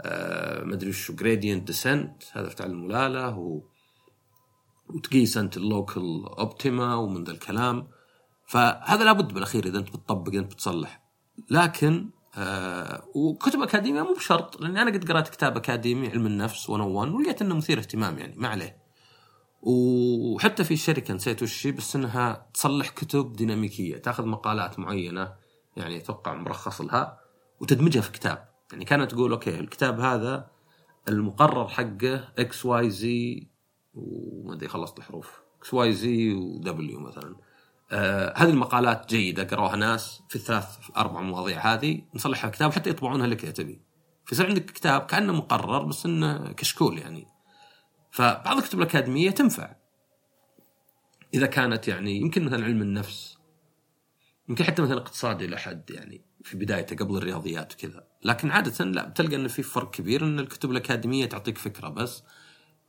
آه 0.02 0.64
ما 0.64 0.74
ادري 0.74 0.94
شو 0.94 1.16
gradient 1.16 1.68
descent 1.68 2.24
هذا 2.32 2.50
في 2.50 2.56
تعلم 2.56 2.86
الاله 2.86 3.38
و 3.38 3.62
وتقيس 4.90 5.38
أنت 5.38 5.58
ال 5.58 5.69
local 5.69 6.26
optima 6.38 6.96
ومن 6.96 7.24
ذا 7.24 7.32
الكلام. 7.32 7.88
فهذا 8.48 9.04
لابد 9.04 9.34
بالأخير 9.34 9.66
إذا 9.66 9.80
أنت 9.80 9.90
بتطبق 9.90 10.34
أنت 10.34 10.54
بتصلح. 10.54 11.04
لكن 11.50 12.10
آه 12.38 13.04
وكتب 13.16 13.62
أكاديمية 13.62 14.02
مو 14.02 14.14
بشرط 14.14 14.62
لأني 14.62 14.82
أنا 14.82 14.92
قد 14.92 15.12
قرأت 15.12 15.30
كتاب 15.30 15.58
أكاديمي 15.58 16.10
علم 16.10 16.26
النفس 16.26 16.70
101 16.70 17.12
ولقيت 17.12 17.42
إنه 17.42 17.56
مثير 17.56 17.80
اهتمام 17.80 18.20
يعني 18.20 18.34
ما 18.38 18.48
عليه. 18.48 18.86
وحتى 19.62 20.64
في 20.64 20.76
شركة 20.76 21.14
نسيت 21.14 21.44
وش 21.44 21.68
بس 21.68 21.96
إنها 21.96 22.50
تصلح 22.54 22.90
كتب 22.90 23.34
ديناميكية 23.34 23.98
تأخذ 23.98 24.26
مقالات 24.26 24.80
معينة 24.80 25.34
يعني 25.78 25.98
أتوقع 25.98 26.34
مرخص 26.34 26.82
لها 26.82 27.20
وتدمجها 27.60 28.02
في 28.02 28.12
كتاب. 28.12 28.50
يعني 28.72 28.86
كانت 28.86 29.12
تقول 29.12 29.32
okay 29.32 29.60
الكتاب 29.60 30.00
هذا 30.00 30.48
المقرر 31.08 31.68
حقه 31.68 32.30
X 32.40 32.66
Y 32.66 32.90
Z 32.90 33.48
وما 33.94 34.54
أدري 34.54 34.68
خلصت 34.68 34.98
الحروف. 34.98 35.42
إكس 35.60 35.74
واي 35.74 35.94
زي 35.94 36.34
ودبليو 36.34 37.00
مثلا. 37.00 37.36
آه 37.92 38.34
هذه 38.38 38.50
المقالات 38.50 39.10
جيدة 39.10 39.44
قروها 39.44 39.76
ناس 39.76 40.22
في 40.30 40.36
الثلاث 40.36 40.66
أربع 40.98 41.22
مواضيع 41.22 41.74
هذه 41.74 42.02
نصلحها 42.16 42.50
كتاب 42.50 42.72
حتى 42.72 42.90
يطبعونها 42.90 43.28
لك 43.28 43.44
إذا 43.44 43.52
تبي. 43.52 43.82
فيصير 44.26 44.48
عندك 44.48 44.66
كتاب 44.66 45.02
كأنه 45.02 45.34
مقرر 45.34 45.84
بس 45.84 46.06
إنه 46.06 46.52
كشكول 46.52 46.98
يعني. 46.98 47.28
فبعض 48.12 48.58
الكتب 48.58 48.80
الأكاديمية 48.80 49.30
تنفع. 49.30 49.76
إذا 51.34 51.46
كانت 51.46 51.88
يعني 51.88 52.18
يمكن 52.18 52.46
مثلا 52.46 52.66
علم 52.66 52.82
النفس 52.82 53.38
يمكن 54.50 54.64
حتى 54.64 54.82
مثلا 54.82 54.98
اقتصاد 54.98 55.42
إلى 55.42 55.58
حد 55.58 55.90
يعني 55.90 56.22
في 56.44 56.58
بدايته 56.58 56.96
قبل 56.96 57.18
الرياضيات 57.18 57.74
وكذا. 57.74 58.08
لكن 58.24 58.52
عادة 58.52 58.86
لا 58.86 59.10
بتلقى 59.10 59.36
إنه 59.36 59.48
في 59.48 59.64
فرق 59.64 59.92
كبير 59.92 60.24
إن 60.24 60.40
الكتب 60.40 60.72
الأكاديمية 60.72 61.26
تعطيك 61.26 61.58
فكرة 61.58 61.90
بس. 61.90 62.24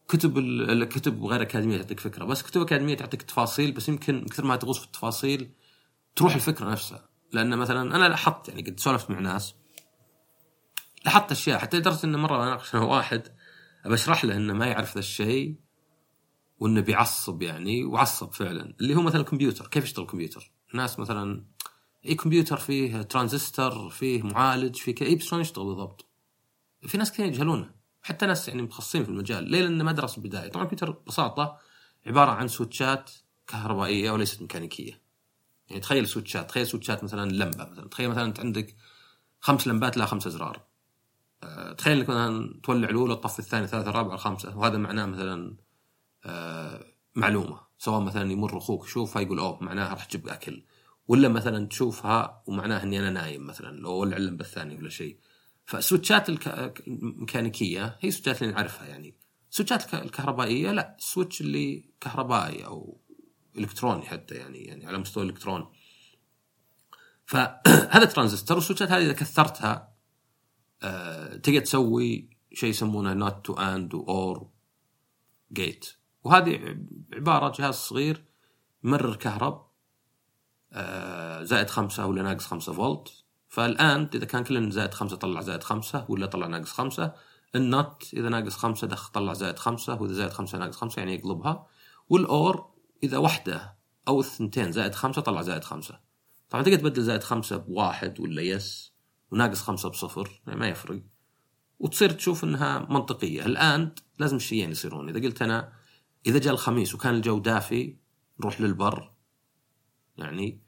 كتب 0.08 0.38
الكتب 0.38 1.24
غير 1.24 1.42
أكاديمية 1.42 1.76
تعطيك 1.76 2.00
فكرة. 2.00 2.24
بس 2.24 2.42
كتب 2.42 2.60
أكاديمية 2.60 2.94
تعطيك 2.94 3.22
تفاصيل 3.22 3.72
بس 3.72 3.88
يمكن 3.88 4.24
كثر 4.24 4.44
ما 4.44 4.56
تغوص 4.56 4.78
في 4.78 4.86
التفاصيل 4.86 5.50
تروح 6.16 6.34
الفكرة 6.34 6.70
نفسها. 6.70 7.08
لأن 7.32 7.58
مثلا 7.58 7.96
أنا 7.96 8.08
لاحظت 8.08 8.48
يعني 8.48 8.62
قد 8.62 8.80
سولفت 8.80 9.10
مع 9.10 9.20
ناس 9.20 9.54
لاحظت 11.04 11.32
أشياء. 11.32 11.58
حتى 11.58 11.76
لدرجة 11.76 12.04
انه 12.04 12.18
مرة 12.18 12.42
أناقش 12.42 12.74
واحد 12.74 13.22
بشرح 13.86 14.24
له 14.24 14.36
إنه 14.36 14.52
ما 14.52 14.66
يعرف 14.66 14.94
ذا 14.94 14.98
الشيء 14.98 15.56
وإنه 16.58 16.80
بيعصب 16.80 17.42
يعني 17.42 17.84
وعصب 17.84 18.32
فعلا. 18.32 18.74
اللي 18.80 18.94
هو 18.94 19.02
مثلا 19.02 19.20
الكمبيوتر 19.20 19.66
كيف 19.66 19.84
يشتغل 19.84 20.04
الكمبيوتر؟ 20.04 20.52
الناس 20.72 20.98
مثلا 20.98 21.44
أي 22.06 22.14
كمبيوتر 22.14 22.56
فيه 22.56 23.02
ترانزستور 23.02 23.90
فيه 23.90 24.22
معالج 24.22 24.76
فيه 24.76 24.94
كذا. 24.94 25.14
بس 25.14 25.22
شلون 25.22 25.40
يشتغل 25.40 25.64
بالضبط؟ 25.64 26.06
في 26.86 26.98
ناس 26.98 27.12
كثير 27.12 27.26
يجهلونه. 27.26 27.75
حتى 28.06 28.26
ناس 28.26 28.48
يعني 28.48 28.62
متخصصين 28.62 29.04
في 29.04 29.08
المجال. 29.08 29.50
ليه؟ 29.50 29.62
لأنه 29.62 29.84
ما 29.84 29.92
درس 29.92 30.18
البدايه 30.18 30.48
طبعا 30.48 30.64
الكمبيوتر 30.64 30.90
ببساطة 30.90 31.58
عبارة 32.06 32.30
عن 32.30 32.48
switchات 32.48 33.10
كهربائية 33.46 34.10
وليست 34.10 34.42
ميكانيكية. 34.42 35.00
يعني 35.68 35.80
تخيل 35.80 36.08
switchات. 36.08 36.48
تخيل 36.48 36.66
switchات 36.66 37.04
مثلا 37.04 37.30
لمبة 37.30 37.64
مثلا. 37.64 37.88
تخيل 37.88 38.08
مثلا 38.08 38.24
أنت 38.24 38.40
عندك 38.40 38.76
خمس 39.40 39.68
لمبات 39.68 39.96
لها 39.96 40.06
خمس 40.06 40.26
ازرار 40.26 40.62
آه، 41.42 41.72
تخيل 41.72 41.98
إنك 41.98 42.08
مثلا 42.08 42.60
تولع 42.62 42.88
الأولى 42.88 43.16
تطفي 43.16 43.38
الثانية 43.38 43.64
الثالثه 43.64 43.90
الرابعه 43.90 44.14
الخامسه 44.14 44.58
وهذا 44.58 44.78
معناه 44.78 45.06
مثلا 45.06 45.56
آه، 46.24 46.84
معلومة. 47.14 47.60
سواء 47.78 48.00
مثلا 48.00 48.32
يمر 48.32 48.58
أخوك 48.58 48.86
يشوفها 48.86 49.22
يقول 49.22 49.38
أوه 49.38 49.62
معناها 49.62 49.94
راح 49.94 50.04
تجيب 50.04 50.28
أكل. 50.28 50.62
ولا 51.08 51.28
مثلا 51.28 51.66
تشوفها 51.66 52.42
ومعناها 52.46 52.82
إني 52.82 52.98
أنا 52.98 53.10
نايم 53.10 53.46
مثلا. 53.46 53.80
لو 53.80 53.92
ولع 53.92 54.16
اللمبة 54.16 54.44
الثانية 54.44 54.76
ولا 54.76 54.88
شيء. 54.88 55.18
فالسويتشات 55.66 56.28
الميكانيكيه 56.28 57.98
هي 58.00 58.08
السويتشات 58.08 58.42
اللي 58.42 58.54
نعرفها 58.54 58.86
يعني. 58.86 59.14
السويتشات 59.50 59.94
الكهربائية 59.94 60.72
لا 60.72 60.96
السويتش 60.98 61.40
اللي 61.40 61.90
كهربائي 62.00 62.66
أو 62.66 63.00
إلكتروني 63.58 64.02
حتى 64.02 64.34
يعني 64.34 64.58
يعني 64.58 64.86
على 64.86 64.98
مستوى 64.98 65.24
الالكترون 65.24 65.72
فهذا 67.26 68.04
transistor 68.14 68.56
وال 68.56 68.64
switchات 68.64 68.90
هذه 68.90 69.04
إذا 69.04 69.12
كثرتها 69.12 69.96
آه، 70.82 71.36
تقدر 71.36 71.60
تسوي 71.60 72.30
شيء 72.52 72.70
يسمونه 72.70 73.12
not 73.12 73.46
تو 73.46 73.54
and 73.54 73.94
or 73.94 74.50
gate. 75.52 75.86
وهذه 76.24 76.78
عبارة 77.12 77.52
جهاز 77.58 77.74
صغير 77.74 78.24
يمرر 78.84 79.16
كهرب 79.16 79.66
آه، 80.72 81.42
زائد 81.42 81.70
خمسة 81.70 82.06
ولا 82.06 82.22
ناقص 82.22 82.46
خمسة 82.46 82.72
فولت. 82.72 83.25
فالآن 83.48 84.08
إذا 84.14 84.24
كان 84.24 84.44
كلنا 84.44 84.70
زائد 84.70 84.94
خمسة 84.94 85.16
طلع 85.16 85.40
زائد 85.40 85.62
خمسة 85.62 86.06
ولا 86.08 86.26
طلع 86.26 86.46
ناقص 86.46 86.72
خمسة 86.72 87.14
ال 87.54 87.68
not 87.68 88.10
إذا 88.14 88.28
ناقص 88.28 88.56
خمسة 88.56 88.86
دخل 88.86 89.12
طلع 89.12 89.32
زائد 89.32 89.58
خمسة 89.58 90.02
وإذا 90.02 90.12
زائد 90.12 90.30
خمسة 90.30 90.58
ناقص 90.58 90.76
خمسة 90.76 90.98
يعني 90.98 91.14
يقلبها. 91.14 91.66
وال 92.08 92.39
or 92.39 92.70
إذا 93.02 93.18
واحدة 93.18 93.76
أو 94.08 94.20
الثنتين 94.20 94.72
زائد 94.72 94.94
خمسة 94.94 95.22
طلع 95.22 95.42
زائد 95.42 95.64
خمسة. 95.64 96.00
طبعا 96.50 96.62
تقدر 96.62 96.76
تبدل 96.76 97.02
زائد 97.02 97.22
خمسة 97.22 97.56
بواحد 97.56 98.20
ولا 98.20 98.42
يس 98.42 98.92
وناقص 99.30 99.62
خمسة 99.62 99.88
بصفر 99.88 100.42
يعني 100.46 100.60
ما 100.60 100.68
يفرق. 100.68 101.02
وتصير 101.78 102.10
تشوف 102.10 102.44
إنها 102.44 102.78
منطقية. 102.78 103.46
الآن 103.46 103.94
لازم 104.18 104.36
الشيئين 104.36 104.70
يصيرون. 104.70 105.08
إذا 105.08 105.20
قلت 105.20 105.42
أنا 105.42 105.72
إذا 106.26 106.38
جاء 106.38 106.52
الخميس 106.52 106.94
وكان 106.94 107.14
الجو 107.14 107.38
دافي 107.38 107.96
نروح 108.40 108.60
للبر. 108.60 109.12
يعني 110.16 110.62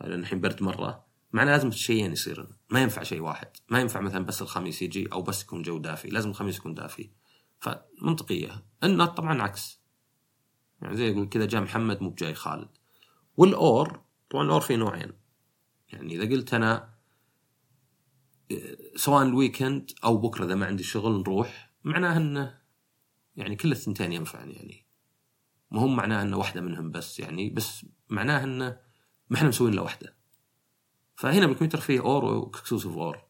الحين 0.00 0.40
برد 0.40 0.62
مرة. 0.62 1.05
معناه 1.36 1.52
لازم 1.52 1.68
الشيئين 1.68 2.12
يصيرون 2.12 2.48
ما 2.70 2.82
ينفع 2.82 3.02
شيء 3.02 3.20
واحد. 3.20 3.48
ما 3.68 3.80
ينفع 3.80 4.00
مثلا 4.00 4.24
بس 4.24 4.42
الخميس 4.42 4.82
يجي 4.82 5.12
أو 5.12 5.22
بس 5.22 5.42
يكون 5.42 5.62
جو 5.62 5.78
دافي. 5.78 6.08
لازم 6.08 6.30
الخميس 6.30 6.56
يكون 6.58 6.74
دافي. 6.74 7.10
فمنطقية. 7.58 8.64
ال 8.84 8.92
not 8.92 9.16
طبعا 9.16 9.42
عكس. 9.42 9.80
يعني 10.82 10.96
زي 10.96 11.10
يقول 11.10 11.28
كذا 11.28 11.46
جاء 11.46 11.60
محمد 11.60 12.02
مو 12.02 12.10
بجاي 12.10 12.34
خالد. 12.34 12.68
وال 13.36 13.68
or 13.68 14.00
طبعا 14.30 14.44
ال 14.44 14.49
or 14.49 14.60
فيه 14.60 14.76
نوعين. 14.76 15.12
يعني 15.88 16.14
إذا 16.14 16.34
قلت 16.34 16.54
أنا 16.54 16.94
سواء 18.96 19.22
ال 19.22 19.31
weekend 19.31 19.90
أو 20.04 20.16
بكرة 20.16 20.44
إذا 20.44 20.54
ما 20.54 20.66
عندي 20.66 20.82
شغل 20.82 21.20
نروح 21.20 21.72
معناه 21.84 22.16
إنه 22.16 22.58
يعني 23.36 23.56
كل 23.56 23.72
الثنتين 23.72 24.12
ينفعني 24.12 24.54
يعني. 24.54 24.86
ما 25.70 25.80
هم 25.80 25.96
معناه 25.96 26.22
إنه 26.22 26.36
واحدة 26.36 26.60
منهم 26.60 26.90
بس 26.90 27.20
يعني 27.20 27.50
بس 27.50 27.86
معناه 28.08 28.44
إنه 28.44 28.80
ما 29.30 29.36
إحنا 29.36 29.48
مسوين 29.48 29.72
إلا 29.72 29.82
واحدة. 29.82 30.16
فهنا 31.16 31.46
بالكمبيوتر 31.46 31.80
فيه 31.80 32.00
or 32.00 32.24
و 32.24 32.31
exclusive 32.31 32.92
or. 32.92 33.24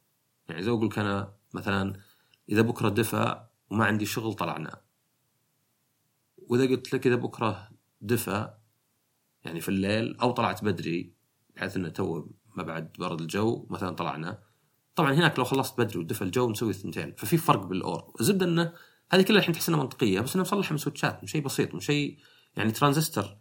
يعني 0.48 0.62
زي 0.62 0.70
أقول 0.70 0.86
لك 0.86 0.98
أنا 0.98 1.32
مثلا 1.54 2.00
إذا 2.48 2.62
بكرة 2.62 2.88
دفى 2.88 3.46
وما 3.70 3.84
عندي 3.84 4.06
شغل 4.06 4.34
طلعنا. 4.34 4.80
وإذا 6.38 6.66
قلت 6.66 6.94
لك 6.94 7.06
إذا 7.06 7.16
بكرة 7.16 7.70
دفى 8.00 8.54
يعني 9.44 9.60
في 9.60 9.68
الليل 9.68 10.16
أو 10.16 10.30
طلعت 10.30 10.64
بدري 10.64 11.14
بحيث 11.56 11.76
إنه 11.76 11.88
تو 11.88 12.26
ما 12.56 12.62
بعد 12.62 12.92
برد 12.98 13.20
الجو 13.20 13.66
مثلا 13.70 13.90
طلعنا. 13.90 14.42
طبعا 14.94 15.12
هناك 15.12 15.38
لو 15.38 15.44
خلصت 15.44 15.80
بدري 15.80 15.98
ودفى 15.98 16.22
الجو 16.22 16.50
نسوي 16.50 16.70
الثنتين 16.70 17.14
ففي 17.18 17.36
فرق 17.36 17.66
بال 17.66 17.85
or. 17.85 18.12
الزبدة 18.20 18.46
إنه 18.46 18.72
هذه 19.12 19.22
كلها 19.22 19.38
الحين 19.38 19.54
تحس 19.54 19.68
إنها 19.68 19.80
منطقية 19.80 20.20
بس 20.20 20.36
انها 20.36 20.42
مصلحة 20.42 20.72
من 20.72 20.78
switchات 20.78 21.18
من 21.22 21.26
شيء 21.26 21.42
بسيط 21.42 21.74
من 21.74 21.80
شيء 21.80 22.18
يعني 22.56 22.72
ترانزستور 22.72 23.36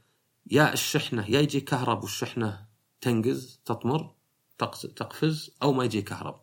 يا 0.52 0.74
الشحنة 0.74 1.30
يا 1.30 1.40
يجي 1.40 1.62
كهرب 1.62 2.04
والشحنة 2.04 2.68
تنقز 3.02 3.62
تطمر. 3.66 4.15
تقفز 4.96 5.52
أو 5.64 5.74
ما 5.74 5.86
يجي 5.86 6.02
كهرب. 6.02 6.42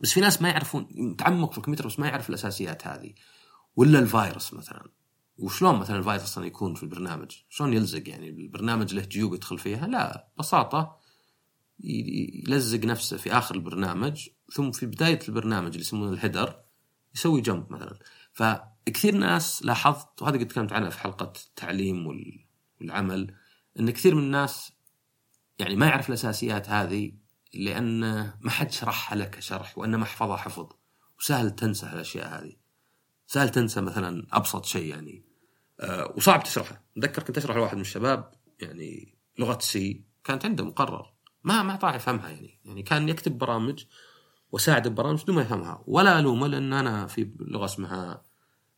بس 0.00 0.12
في 0.12 0.20
ناس 0.20 0.42
ما 0.42 0.48
يعرفون 0.48 0.88
متعمق 0.90 1.52
في 1.52 1.58
الكمبيوتر 1.58 1.86
بس 1.86 1.98
ما 1.98 2.08
يعرف 2.08 2.28
الأساسيات 2.28 2.86
هذه. 2.86 3.14
ولا 3.76 3.98
الفيروس 3.98 4.54
مثلا. 4.54 4.84
وشلون 5.38 5.78
مثلا 5.78 5.98
الفيروس 5.98 6.22
أصلا 6.22 6.46
يكون 6.46 6.74
في 6.74 6.82
البرنامج؟ 6.82 7.36
شلون 7.48 7.72
يلزق 7.72 8.08
يعني؟ 8.08 8.28
البرنامج 8.28 8.94
له 8.94 9.02
جيوب 9.02 9.34
يدخل 9.34 9.58
فيها؟ 9.58 9.86
لا 9.86 10.28
ببساطة 10.36 11.00
يلزق 11.80 12.84
نفسه 12.84 13.16
في 13.16 13.32
آخر 13.32 13.54
البرنامج 13.54 14.28
ثم 14.52 14.70
في 14.70 14.86
بداية 14.86 15.18
البرنامج 15.28 15.68
اللي 15.68 15.80
يسمونه 15.80 16.12
الهيدر 16.12 16.60
يسوي 17.14 17.40
جمب 17.40 17.72
مثلا. 17.72 17.98
فكثير 18.32 19.14
ناس 19.14 19.64
لاحظت 19.64 20.22
وهذا 20.22 20.38
قد 20.38 20.48
تكلمت 20.48 20.72
عنها 20.72 20.90
في 20.90 20.98
حلقة 20.98 21.32
التعليم 21.46 22.06
والعمل 22.80 23.34
إن 23.80 23.90
كثير 23.90 24.14
من 24.14 24.22
الناس 24.22 24.72
يعني 25.58 25.76
ما 25.76 25.86
يعرف 25.86 26.08
الأساسيات 26.08 26.68
هذه 26.68 27.12
لأن 27.54 28.00
ما 28.40 28.50
حد 28.50 28.72
شرحها 28.72 29.16
لك 29.16 29.40
شرح 29.40 29.78
وإنما 29.78 30.02
احفظها 30.02 30.36
حفظ. 30.36 30.68
وسهل 31.18 31.50
تنسى 31.50 31.86
الاشياء 31.86 32.40
هذه. 32.40 32.56
سهل 33.26 33.48
تنسى 33.48 33.80
مثلا 33.80 34.26
أبسط 34.32 34.64
شيء 34.64 34.86
يعني. 34.86 35.24
أه 35.80 36.12
وصعب 36.16 36.42
تشرحه. 36.42 36.84
أتذكر 36.96 37.22
كنت 37.22 37.38
أشرح 37.38 37.56
لواحد 37.56 37.74
من 37.74 37.80
الشباب 37.80 38.30
يعني 38.60 39.18
لغة 39.38 39.58
سي 39.58 40.04
كانت 40.24 40.44
عنده 40.44 40.64
مقرر. 40.64 41.12
ما 41.44 41.62
ما 41.62 41.76
طاع 41.76 41.94
يفهمها 41.94 42.30
يعني. 42.30 42.60
يعني 42.64 42.82
كان 42.82 43.08
يكتب 43.08 43.38
برامج 43.38 43.84
وساعد 44.52 44.88
ببرامج 44.88 45.22
بدون 45.22 45.36
ما 45.36 45.42
يفهمها. 45.42 45.84
ولا 45.86 46.18
ألومه 46.18 46.46
لأن 46.46 46.72
أنا 46.72 47.06
في 47.06 47.30
لغة 47.40 47.64
اسمها 47.64 48.22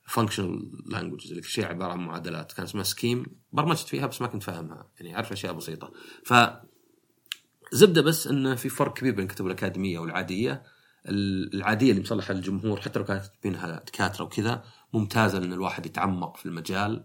functional 0.07 0.71
language 0.87 1.31
اللي 1.31 1.43
شيء 1.43 1.67
عبارة 1.67 1.93
عن 1.93 1.99
معادلات. 1.99 2.53
كان 2.53 2.65
اسمها 2.65 2.85
Scheme 2.85 3.27
برمجت 3.53 3.89
فيها 3.89 4.07
بس 4.07 4.23
ما 4.23 4.27
كنت 4.27 4.43
فاهمها 4.43 4.89
يعني 5.01 5.15
أعرف 5.15 5.33
أشياء 5.33 5.53
بسيطة. 5.53 5.93
ف 6.25 6.35
زبدة 7.73 8.03
بس 8.03 8.27
انه 8.27 8.55
في 8.55 8.69
فرق 8.69 8.93
كبير 8.93 9.15
بين 9.15 9.25
الكتب 9.25 9.47
الأكاديمية 9.47 9.99
والعادية. 9.99 10.63
العادية 11.09 11.91
اللي 11.91 12.03
مصلحة 12.03 12.35
للجمهور 12.35 12.81
حتى 12.81 12.99
لو 12.99 13.05
كانت 13.05 13.25
بينها 13.43 13.83
دكاترة 13.87 14.25
وكذا 14.25 14.65
ممتازة 14.93 15.39
لأن 15.39 15.53
الواحد 15.53 15.87
يتعمق 15.87 16.37
في 16.37 16.47
المجال 16.47 17.05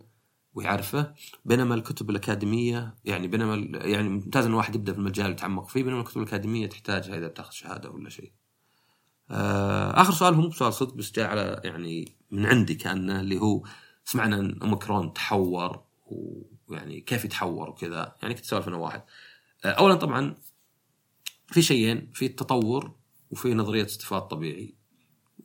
ويعرفه. 0.53 1.13
بينما 1.45 1.75
الكتب 1.75 2.09
الأكاديمية 2.09 2.95
يعني 3.05 3.27
بينما 3.27 3.55
يعني 3.87 4.09
ممتاز 4.09 4.45
إن 4.45 4.51
الواحد 4.51 4.75
يبدأ 4.75 4.93
في 4.93 4.99
المجال 4.99 5.27
ويتعمق 5.27 5.67
فيه 5.67 5.83
بينما 5.83 5.99
الكتب 5.99 6.21
الأكاديمية 6.21 6.67
تحتاجها 6.67 7.17
إذا 7.17 7.27
بتاخذ 7.27 7.51
شهادة 7.51 7.89
ولا 7.89 8.09
شيء. 8.09 8.31
آه، 9.31 10.01
آخر 10.01 10.13
سؤال 10.13 10.33
هو 10.33 10.41
مو 10.41 10.51
سؤال 10.51 10.73
صدق 10.73 10.93
بس 10.93 11.11
جاء 11.11 11.29
على 11.29 11.61
يعني 11.63 12.15
من 12.31 12.45
عندي 12.45 12.75
كأنه 12.75 13.19
اللي 13.19 13.39
هو 13.39 13.63
سمعنا 14.05 14.39
إن 14.39 14.59
أوميكرون 14.61 15.13
تحور 15.13 15.83
ويعني 16.67 17.01
كيف 17.01 17.25
يتحور 17.25 17.69
وكذا. 17.69 18.15
يعني 18.21 18.33
كنت 18.33 18.45
أسولف 18.45 18.67
أنا 18.67 18.77
واحد. 18.77 19.03
آه، 19.65 19.71
اولا 19.71 19.95
طبعا 19.95 20.35
في 21.47 21.61
شيئين 21.61 22.11
في 22.13 22.25
التطور 22.25 22.95
وفي 23.31 23.53
نظرية 23.53 23.85
استفاض 23.85 24.21
طبيعي. 24.21 24.75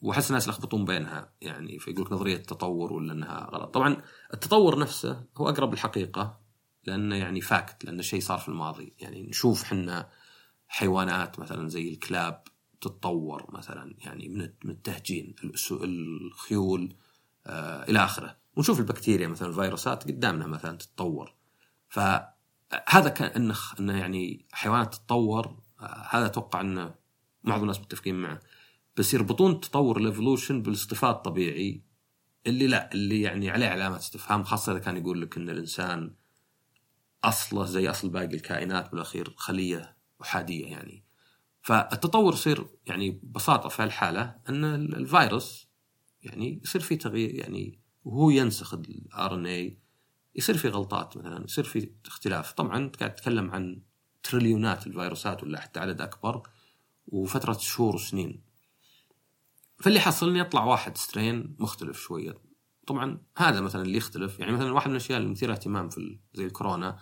وأحس 0.02 0.30
الناس 0.30 0.46
يلخبطون 0.46 0.84
بينها 0.84 1.32
يعني 1.40 1.78
فيقول 1.78 2.04
لك 2.06 2.12
نظرية 2.12 2.36
تطور 2.36 2.92
ولا 2.92 3.12
إنها 3.12 3.50
غلط. 3.52 3.74
طبعا 3.74 4.02
التطور 4.34 4.78
نفسه 4.78 5.24
هو 5.36 5.48
أقرب 5.48 5.72
للحقيقة 5.72 6.40
لأنه 6.84 7.16
يعني 7.16 7.40
فاكت 7.40 7.84
لأنه 7.84 8.02
شيء 8.02 8.20
صار 8.20 8.38
في 8.38 8.48
الماضي. 8.48 8.94
يعني 8.98 9.22
نشوف 9.22 9.64
حنا 9.64 10.08
حيوانات 10.68 11.38
مثلا 11.40 11.68
زي 11.68 11.88
الكلاب 11.88 12.42
تتطور 12.80 13.46
مثلا 13.48 13.94
يعني 13.98 14.28
من 14.64 14.70
التهجين 14.70 15.34
الخيول 15.72 16.94
آه 17.46 17.82
إلى 17.90 18.04
آخره. 18.04 18.36
ونشوف 18.56 18.80
البكتيريا 18.80 19.28
مثلا 19.28 19.48
الفيروسات 19.48 20.04
قدامنا 20.04 20.46
مثلا 20.46 20.78
تتطور. 20.78 21.34
فهذا 21.88 23.08
كان 23.08 23.30
انه 23.30 23.54
انه 23.80 23.98
يعني 23.98 24.46
حيوانات 24.52 24.94
تتطور 24.94 25.56
آه 25.80 26.06
هذا 26.10 26.26
أتوقع 26.26 26.60
انه 26.60 26.94
معظم 27.44 27.62
الناس 27.62 27.80
متفقين 27.80 28.14
معه. 28.14 28.40
بس 28.96 29.14
يربطون 29.14 29.60
تطور 29.60 29.96
الإيفولوشن 29.96 30.62
بالاصطفاء 30.62 31.10
الطبيعي 31.10 31.82
اللي 32.46 32.66
لا 32.66 32.92
اللي 32.92 33.20
يعني 33.20 33.50
عليه 33.50 33.66
علامات 33.66 34.00
استفهام 34.00 34.44
خاصة 34.44 34.72
إذا 34.72 34.80
كان 34.80 34.96
يقول 34.96 35.22
لك 35.22 35.36
إن 35.36 35.50
الإنسان 35.50 36.14
أصله 37.24 37.64
زي 37.64 37.90
أصل 37.90 38.08
باقي 38.08 38.34
الكائنات 38.34 38.90
بالأخير 38.90 39.34
خلية 39.36 39.96
أحادية 40.22 40.66
يعني. 40.66 41.05
فالتطور 41.66 42.32
يصير 42.32 42.66
يعني 42.86 43.10
ببساطة 43.10 43.68
في 43.68 43.84
الحاله 43.84 44.34
أن 44.48 44.64
الفيروس 44.64 45.68
يعني 46.22 46.60
يصير 46.64 46.80
فيه 46.80 46.98
تغيير 46.98 47.34
يعني 47.34 47.80
وهو 48.04 48.30
ينسخ 48.30 48.74
ال 48.74 49.34
RNA 49.34 49.78
يصير 50.34 50.56
في 50.56 50.68
غلطات 50.68 51.16
مثلا 51.16 51.44
يصير 51.44 51.64
في 51.64 51.90
اختلاف. 52.06 52.52
طبعا 52.52 52.90
قاعد 53.00 53.14
تتكلم 53.14 53.50
عن 53.50 53.82
تريليونات 54.22 54.86
الفيروسات 54.86 55.42
ولا 55.42 55.60
حتى 55.60 55.80
عدد 55.80 56.00
أكبر 56.00 56.42
وفترة 57.06 57.52
شهور 57.52 57.94
وسنين. 57.94 58.42
فاللي 59.78 60.00
حصل 60.00 60.28
إنه 60.30 60.38
يطلع 60.38 60.64
واحد 60.64 60.96
strain 60.96 61.56
مختلف 61.58 61.98
شوية. 61.98 62.38
طبعا 62.86 63.18
هذا 63.36 63.60
مثلا 63.60 63.82
اللي 63.82 63.96
يختلف. 63.96 64.38
يعني 64.38 64.52
مثلا 64.52 64.72
واحد 64.72 64.88
من 64.88 64.96
الأشياء 64.96 65.18
اللي 65.18 65.30
مثيرة 65.30 65.52
اهتمام 65.52 65.88
في 65.88 66.18
زي 66.34 66.46
الكورونا 66.46 66.98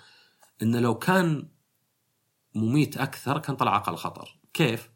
إنه 0.62 0.80
لو 0.80 0.94
كان 0.94 1.48
مميت 2.54 2.96
أكثر 2.96 3.38
كان 3.38 3.56
طلع 3.56 3.76
أقل 3.76 3.96
خطر. 3.96 4.43
كيف؟ 4.54 4.90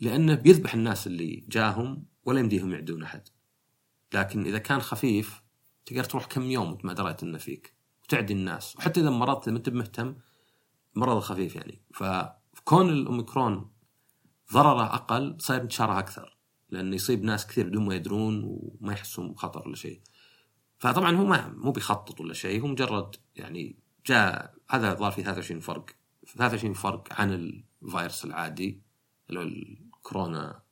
لأنه 0.00 0.34
بيذبح 0.34 0.74
الناس 0.74 1.06
اللي 1.06 1.44
جاهم 1.48 2.04
ولا 2.24 2.40
يمديهم 2.40 2.72
يعدون 2.72 3.02
أحد. 3.02 3.28
لكن 4.14 4.46
إذا 4.46 4.58
كان 4.58 4.80
خفيف 4.80 5.42
تقدر 5.86 6.04
تروح 6.04 6.26
كم 6.26 6.42
يوم 6.42 6.78
ما 6.84 6.92
دريت 6.92 7.22
إنه 7.22 7.38
فيك 7.38 7.74
وتعدي 8.04 8.32
الناس. 8.32 8.76
وحتى 8.76 9.00
إذا 9.00 9.10
مرضت 9.10 9.42
إذا 9.42 9.52
ما 9.52 9.58
أنت 9.58 9.68
مهتم 9.68 10.16
مرض 10.94 11.18
خفيف 11.18 11.56
يعني. 11.56 11.82
فكون 11.94 12.88
الأوميكرون 12.88 13.70
ضرره 14.52 14.94
أقل 14.94 15.36
صاير 15.40 15.62
انتشاره 15.62 15.98
أكثر. 15.98 16.36
لأنه 16.70 16.96
يصيب 16.96 17.24
ناس 17.24 17.46
كثير 17.46 17.68
بدون 17.68 17.86
ما 17.86 17.94
يدرون 17.94 18.42
وما 18.44 18.92
يحسون 18.92 19.32
بخطر 19.32 19.68
ولا 19.68 19.76
شيء. 19.76 20.00
فطبعا 20.78 21.16
هو 21.16 21.24
ما 21.24 21.48
مو 21.48 21.72
بيخطط 21.72 22.20
ولا 22.20 22.34
شيء 22.34 22.62
هو 22.62 22.66
مجرد 22.66 23.16
يعني 23.36 23.76
جاء 24.06 24.54
هذا 24.70 24.94
ظهر 24.94 25.10
في 25.10 25.22
23 25.22 25.60
فرق. 25.60 25.86
23 26.26 26.74
فرق 26.74 27.20
عن 27.20 27.62
الفيروس 27.82 28.24
العادي 28.24 28.80
اللي 29.28 29.40
هو 29.40 29.44
الكورونا 29.44 30.62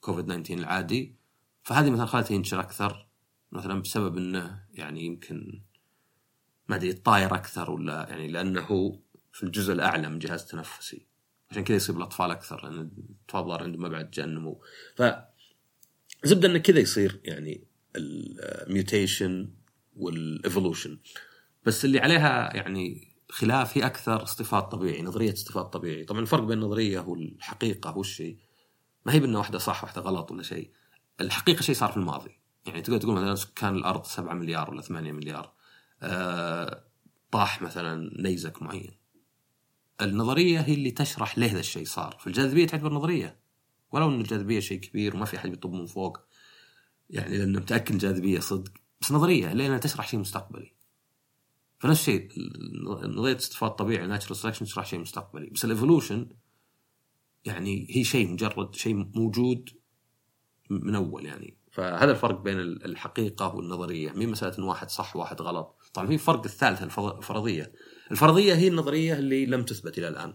كوفيد 0.00 0.26
19 0.26 0.54
العادي. 0.54 1.14
فهذه 1.62 1.90
مثلا 1.90 2.06
خلته 2.06 2.32
ينشر 2.32 2.60
أكثر 2.60 3.06
مثلا 3.52 3.82
بسبب 3.82 4.16
إنه 4.16 4.64
يعني 4.74 5.04
يمكن 5.04 5.62
ما 6.68 6.76
أدري 6.76 6.88
يتطاير 6.88 7.34
أكثر 7.34 7.70
ولا 7.70 8.06
يعني 8.08 8.28
لأنه 8.28 9.00
في 9.32 9.42
الجزء 9.42 9.72
الأعلى 9.72 10.08
من 10.08 10.14
الجهاز 10.14 10.42
التنفسي 10.42 11.06
عشان 11.50 11.64
كذا 11.64 11.76
يصيب 11.76 11.96
الاطفال 11.96 12.30
أكثر 12.30 12.64
لأن 12.64 12.90
الأطفال 13.28 13.62
عندهم 13.62 13.82
ما 13.82 13.88
بعد 13.88 14.10
جاء 14.10 14.26
النمو 14.26 14.62
ف 14.96 15.02
زبدة 16.24 16.48
إنه 16.48 16.58
كذا 16.58 16.80
يصير 16.80 17.20
يعني 17.24 17.64
ال 17.96 18.13
mutation 18.13 19.48
وال 19.96 20.15
evolution 20.15 20.98
بس 21.66 21.84
اللي 21.84 21.98
عليها 21.98 22.56
يعني 22.56 23.13
خلاف 23.34 23.78
هي 23.78 23.86
أكثر 23.86 24.22
اصطفاء 24.22 24.60
طبيعي 24.60 25.02
نظرية 25.02 25.32
اصطفاء 25.32 25.64
طبيعي. 25.64 26.04
طبعا 26.04 26.20
الفرق 26.20 26.42
بين 26.42 26.58
النظرية 26.58 27.00
والحقيقة 27.00 27.98
والشيء 27.98 28.38
ما 29.06 29.12
هي 29.12 29.20
بان 29.20 29.36
واحدة 29.36 29.58
صح 29.58 29.84
واحدة 29.84 30.02
غلط 30.02 30.30
ولا 30.32 30.42
شيء. 30.42 30.70
الحقيقة 31.20 31.62
شيء 31.62 31.74
صار 31.74 31.90
في 31.90 31.96
الماضي. 31.96 32.38
يعني 32.66 32.82
تقدر 32.82 32.98
تقول 32.98 33.14
مثلا 33.14 33.34
سكان 33.34 33.76
الأرض 33.76 34.04
7 34.04 34.34
مليار 34.34 34.70
ولا 34.70 34.82
8 34.82 35.12
مليار 35.12 35.52
آه 36.02 36.84
طاح 37.30 37.62
مثلا 37.62 38.22
نيزك 38.22 38.62
معين. 38.62 38.90
النظرية 40.00 40.60
هي 40.60 40.74
اللي 40.74 40.90
تشرح 40.90 41.38
ليه 41.38 41.52
ذا 41.52 41.60
الشيء 41.60 41.86
صار. 41.86 42.16
فالجاذبيه 42.20 42.66
تعتبر 42.66 42.92
نظرية. 42.92 43.40
ولو 43.92 44.08
أن 44.08 44.20
الجاذبية 44.20 44.60
شيء 44.60 44.80
كبير 44.80 45.16
وما 45.16 45.24
في 45.24 45.36
أحد 45.36 45.50
بيطب 45.50 45.72
من 45.72 45.86
فوق 45.86 46.20
يعني 47.10 47.38
لأنه 47.38 47.60
متأكد 47.60 47.92
الجاذبية 47.92 48.40
صدق. 48.40 48.72
بس 49.00 49.12
نظرية 49.12 49.52
لأنها 49.52 49.78
تشرح 49.78 50.08
شيء 50.08 50.20
مستقبلي. 50.20 50.73
فنفس 51.78 52.00
الشيء 52.00 52.28
نظرية 52.84 53.36
اصطفاء 53.36 53.70
طبيعي 53.70 54.06
natural 54.06 54.36
selection 54.36 54.58
تشرح 54.58 54.86
شيء 54.86 54.98
مستقبلي. 54.98 55.50
بس 55.50 55.64
ال 55.64 55.70
evolution 55.70 56.28
يعني 57.44 57.86
هي 57.90 58.04
شيء 58.04 58.32
مجرد 58.32 58.74
شيء 58.74 58.94
موجود 58.94 59.70
من 60.70 60.94
أول 60.94 61.26
يعني. 61.26 61.56
فهذا 61.72 62.10
الفرق 62.10 62.40
بين 62.40 62.58
الحقيقة 62.60 63.54
والنظرية. 63.54 64.12
مو 64.12 64.28
مسألة 64.28 64.58
إن 64.58 64.62
واحد 64.62 64.90
صح 64.90 65.16
وواحد 65.16 65.42
غلط؟ 65.42 65.76
طبعا 65.94 66.06
في 66.06 66.18
فرق 66.18 66.44
الثالث 66.44 66.82
الفرضية. 66.82 67.72
الفرضية 68.10 68.54
هي 68.54 68.68
النظرية 68.68 69.14
اللي 69.14 69.46
لم 69.46 69.62
تثبت 69.62 69.98
إلى 69.98 70.08
الآن. 70.08 70.34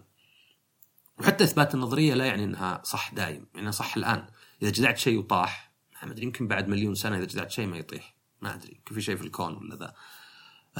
وحتى 1.18 1.44
إثبات 1.44 1.74
النظرية 1.74 2.14
لا 2.14 2.24
يعني 2.24 2.44
إنها 2.44 2.82
صح 2.84 3.14
دايم 3.14 3.46
يعني 3.54 3.72
صح 3.72 3.96
الآن. 3.96 4.26
إذا 4.62 4.70
جدعت 4.70 4.98
شيء 4.98 5.18
وطاح 5.18 5.72
ما 6.02 6.12
أدري 6.12 6.24
يمكن 6.24 6.48
بعد 6.48 6.68
مليون 6.68 6.94
سنة 6.94 7.16
إذا 7.16 7.24
جدعت 7.24 7.50
شيء 7.50 7.66
ما 7.66 7.78
يطيح. 7.78 8.16
ما 8.40 8.54
أدري 8.54 8.72
يمكن 8.72 8.94
في 8.94 9.00
شيء 9.00 9.16
في 9.16 9.22
الكون 9.22 9.54
ولا 9.54 9.76
ذا. 9.76 9.94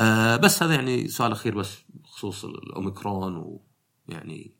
آه 0.00 0.36
بس 0.36 0.62
هذا 0.62 0.74
يعني 0.74 1.08
سؤال 1.08 1.32
أخير 1.32 1.58
بس 1.58 1.78
بخصوص 1.88 2.44
الأوميكرون 2.44 3.60
ويعني 4.08 4.54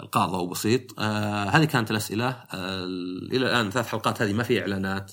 القاء 0.00 0.28
ضوء 0.28 0.50
بسيط. 0.50 1.00
آه 1.00 1.44
هذه 1.44 1.64
كانت 1.64 1.90
الأسئلة. 1.90 2.28
آه 2.28 2.84
إلى 3.32 3.46
الآن 3.46 3.70
ثلاث 3.70 3.86
حلقات 3.86 4.22
هذه 4.22 4.32
ما 4.32 4.42
في 4.42 4.60
إعلانات 4.60 5.12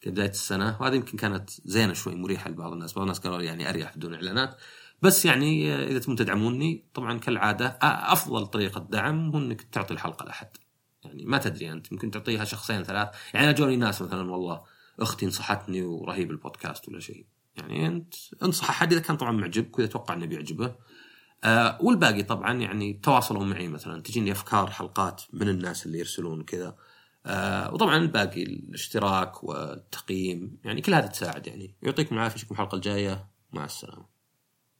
كبداية 0.00 0.30
السنة 0.30 0.76
وهذه 0.80 0.94
يمكن 0.94 1.18
كانت 1.18 1.50
زينة 1.64 1.92
شوي 1.92 2.14
مريحة 2.14 2.50
لبعض 2.50 2.72
الناس. 2.72 2.92
بعض 2.92 3.02
الناس 3.02 3.18
قالوا 3.18 3.42
يعني 3.42 3.68
أريح 3.68 3.96
بدون 3.96 4.14
إعلانات. 4.14 4.56
بس 5.02 5.24
يعني 5.24 5.74
آه، 5.74 5.86
إذا 5.86 5.98
تبون 5.98 6.16
تدعموني 6.16 6.84
طبعا 6.94 7.18
كالعادة 7.18 7.66
آه، 7.66 8.12
أفضل 8.12 8.46
طريقة 8.46 8.86
دعم 8.90 9.30
هو 9.30 9.38
إنك 9.38 9.62
تعطي 9.62 9.94
الحلقة 9.94 10.24
لأحد. 10.24 10.48
يعني 11.04 11.24
ما 11.24 11.38
تدري 11.38 11.72
أنت 11.72 11.92
ممكن 11.92 12.10
تعطيها 12.10 12.44
شخصين 12.44 12.82
ثلاث. 12.82 13.08
يعني 13.34 13.46
أنا 13.46 13.56
جوني 13.56 13.76
ناس 13.76 14.02
مثلا 14.02 14.30
والله 14.32 14.62
أختي 15.00 15.26
نصحتني 15.26 15.82
ورهيب 15.82 16.30
البودكاست 16.30 16.88
ولا 16.88 17.00
شيء. 17.00 17.26
يعني 17.56 17.86
أنت 17.86 18.14
انصح 18.42 18.70
أحد 18.70 18.92
إذا 18.92 19.00
كان 19.00 19.16
طبعا 19.16 19.32
معجبك 19.32 19.78
وإذا 19.78 19.88
توقع 19.88 20.14
إنه 20.14 20.26
بيعجبه. 20.26 20.74
آه 21.44 21.78
والباقي 21.82 22.22
طبعا 22.22 22.52
يعني 22.52 22.92
تواصلوا 23.02 23.44
معي 23.44 23.68
مثلا 23.68 24.02
تجيني 24.02 24.32
أفكار 24.32 24.70
حلقات 24.70 25.22
من 25.32 25.48
الناس 25.48 25.86
اللي 25.86 25.98
يرسلون 25.98 26.42
كذا. 26.42 26.76
آه 27.26 27.74
وطبعا 27.74 27.96
الباقي 27.96 28.42
الاشتراك 28.42 29.44
والتقييم 29.44 30.58
يعني 30.64 30.80
كل 30.80 30.94
هذه 30.94 31.06
تساعد 31.06 31.46
يعني. 31.46 31.76
يعطيكم 31.82 32.14
العافية 32.14 32.36
أشوفكم 32.36 32.54
الحلقة 32.54 32.76
الجاية. 32.76 33.36
مع 33.52 33.64
السلامة. 33.64 34.15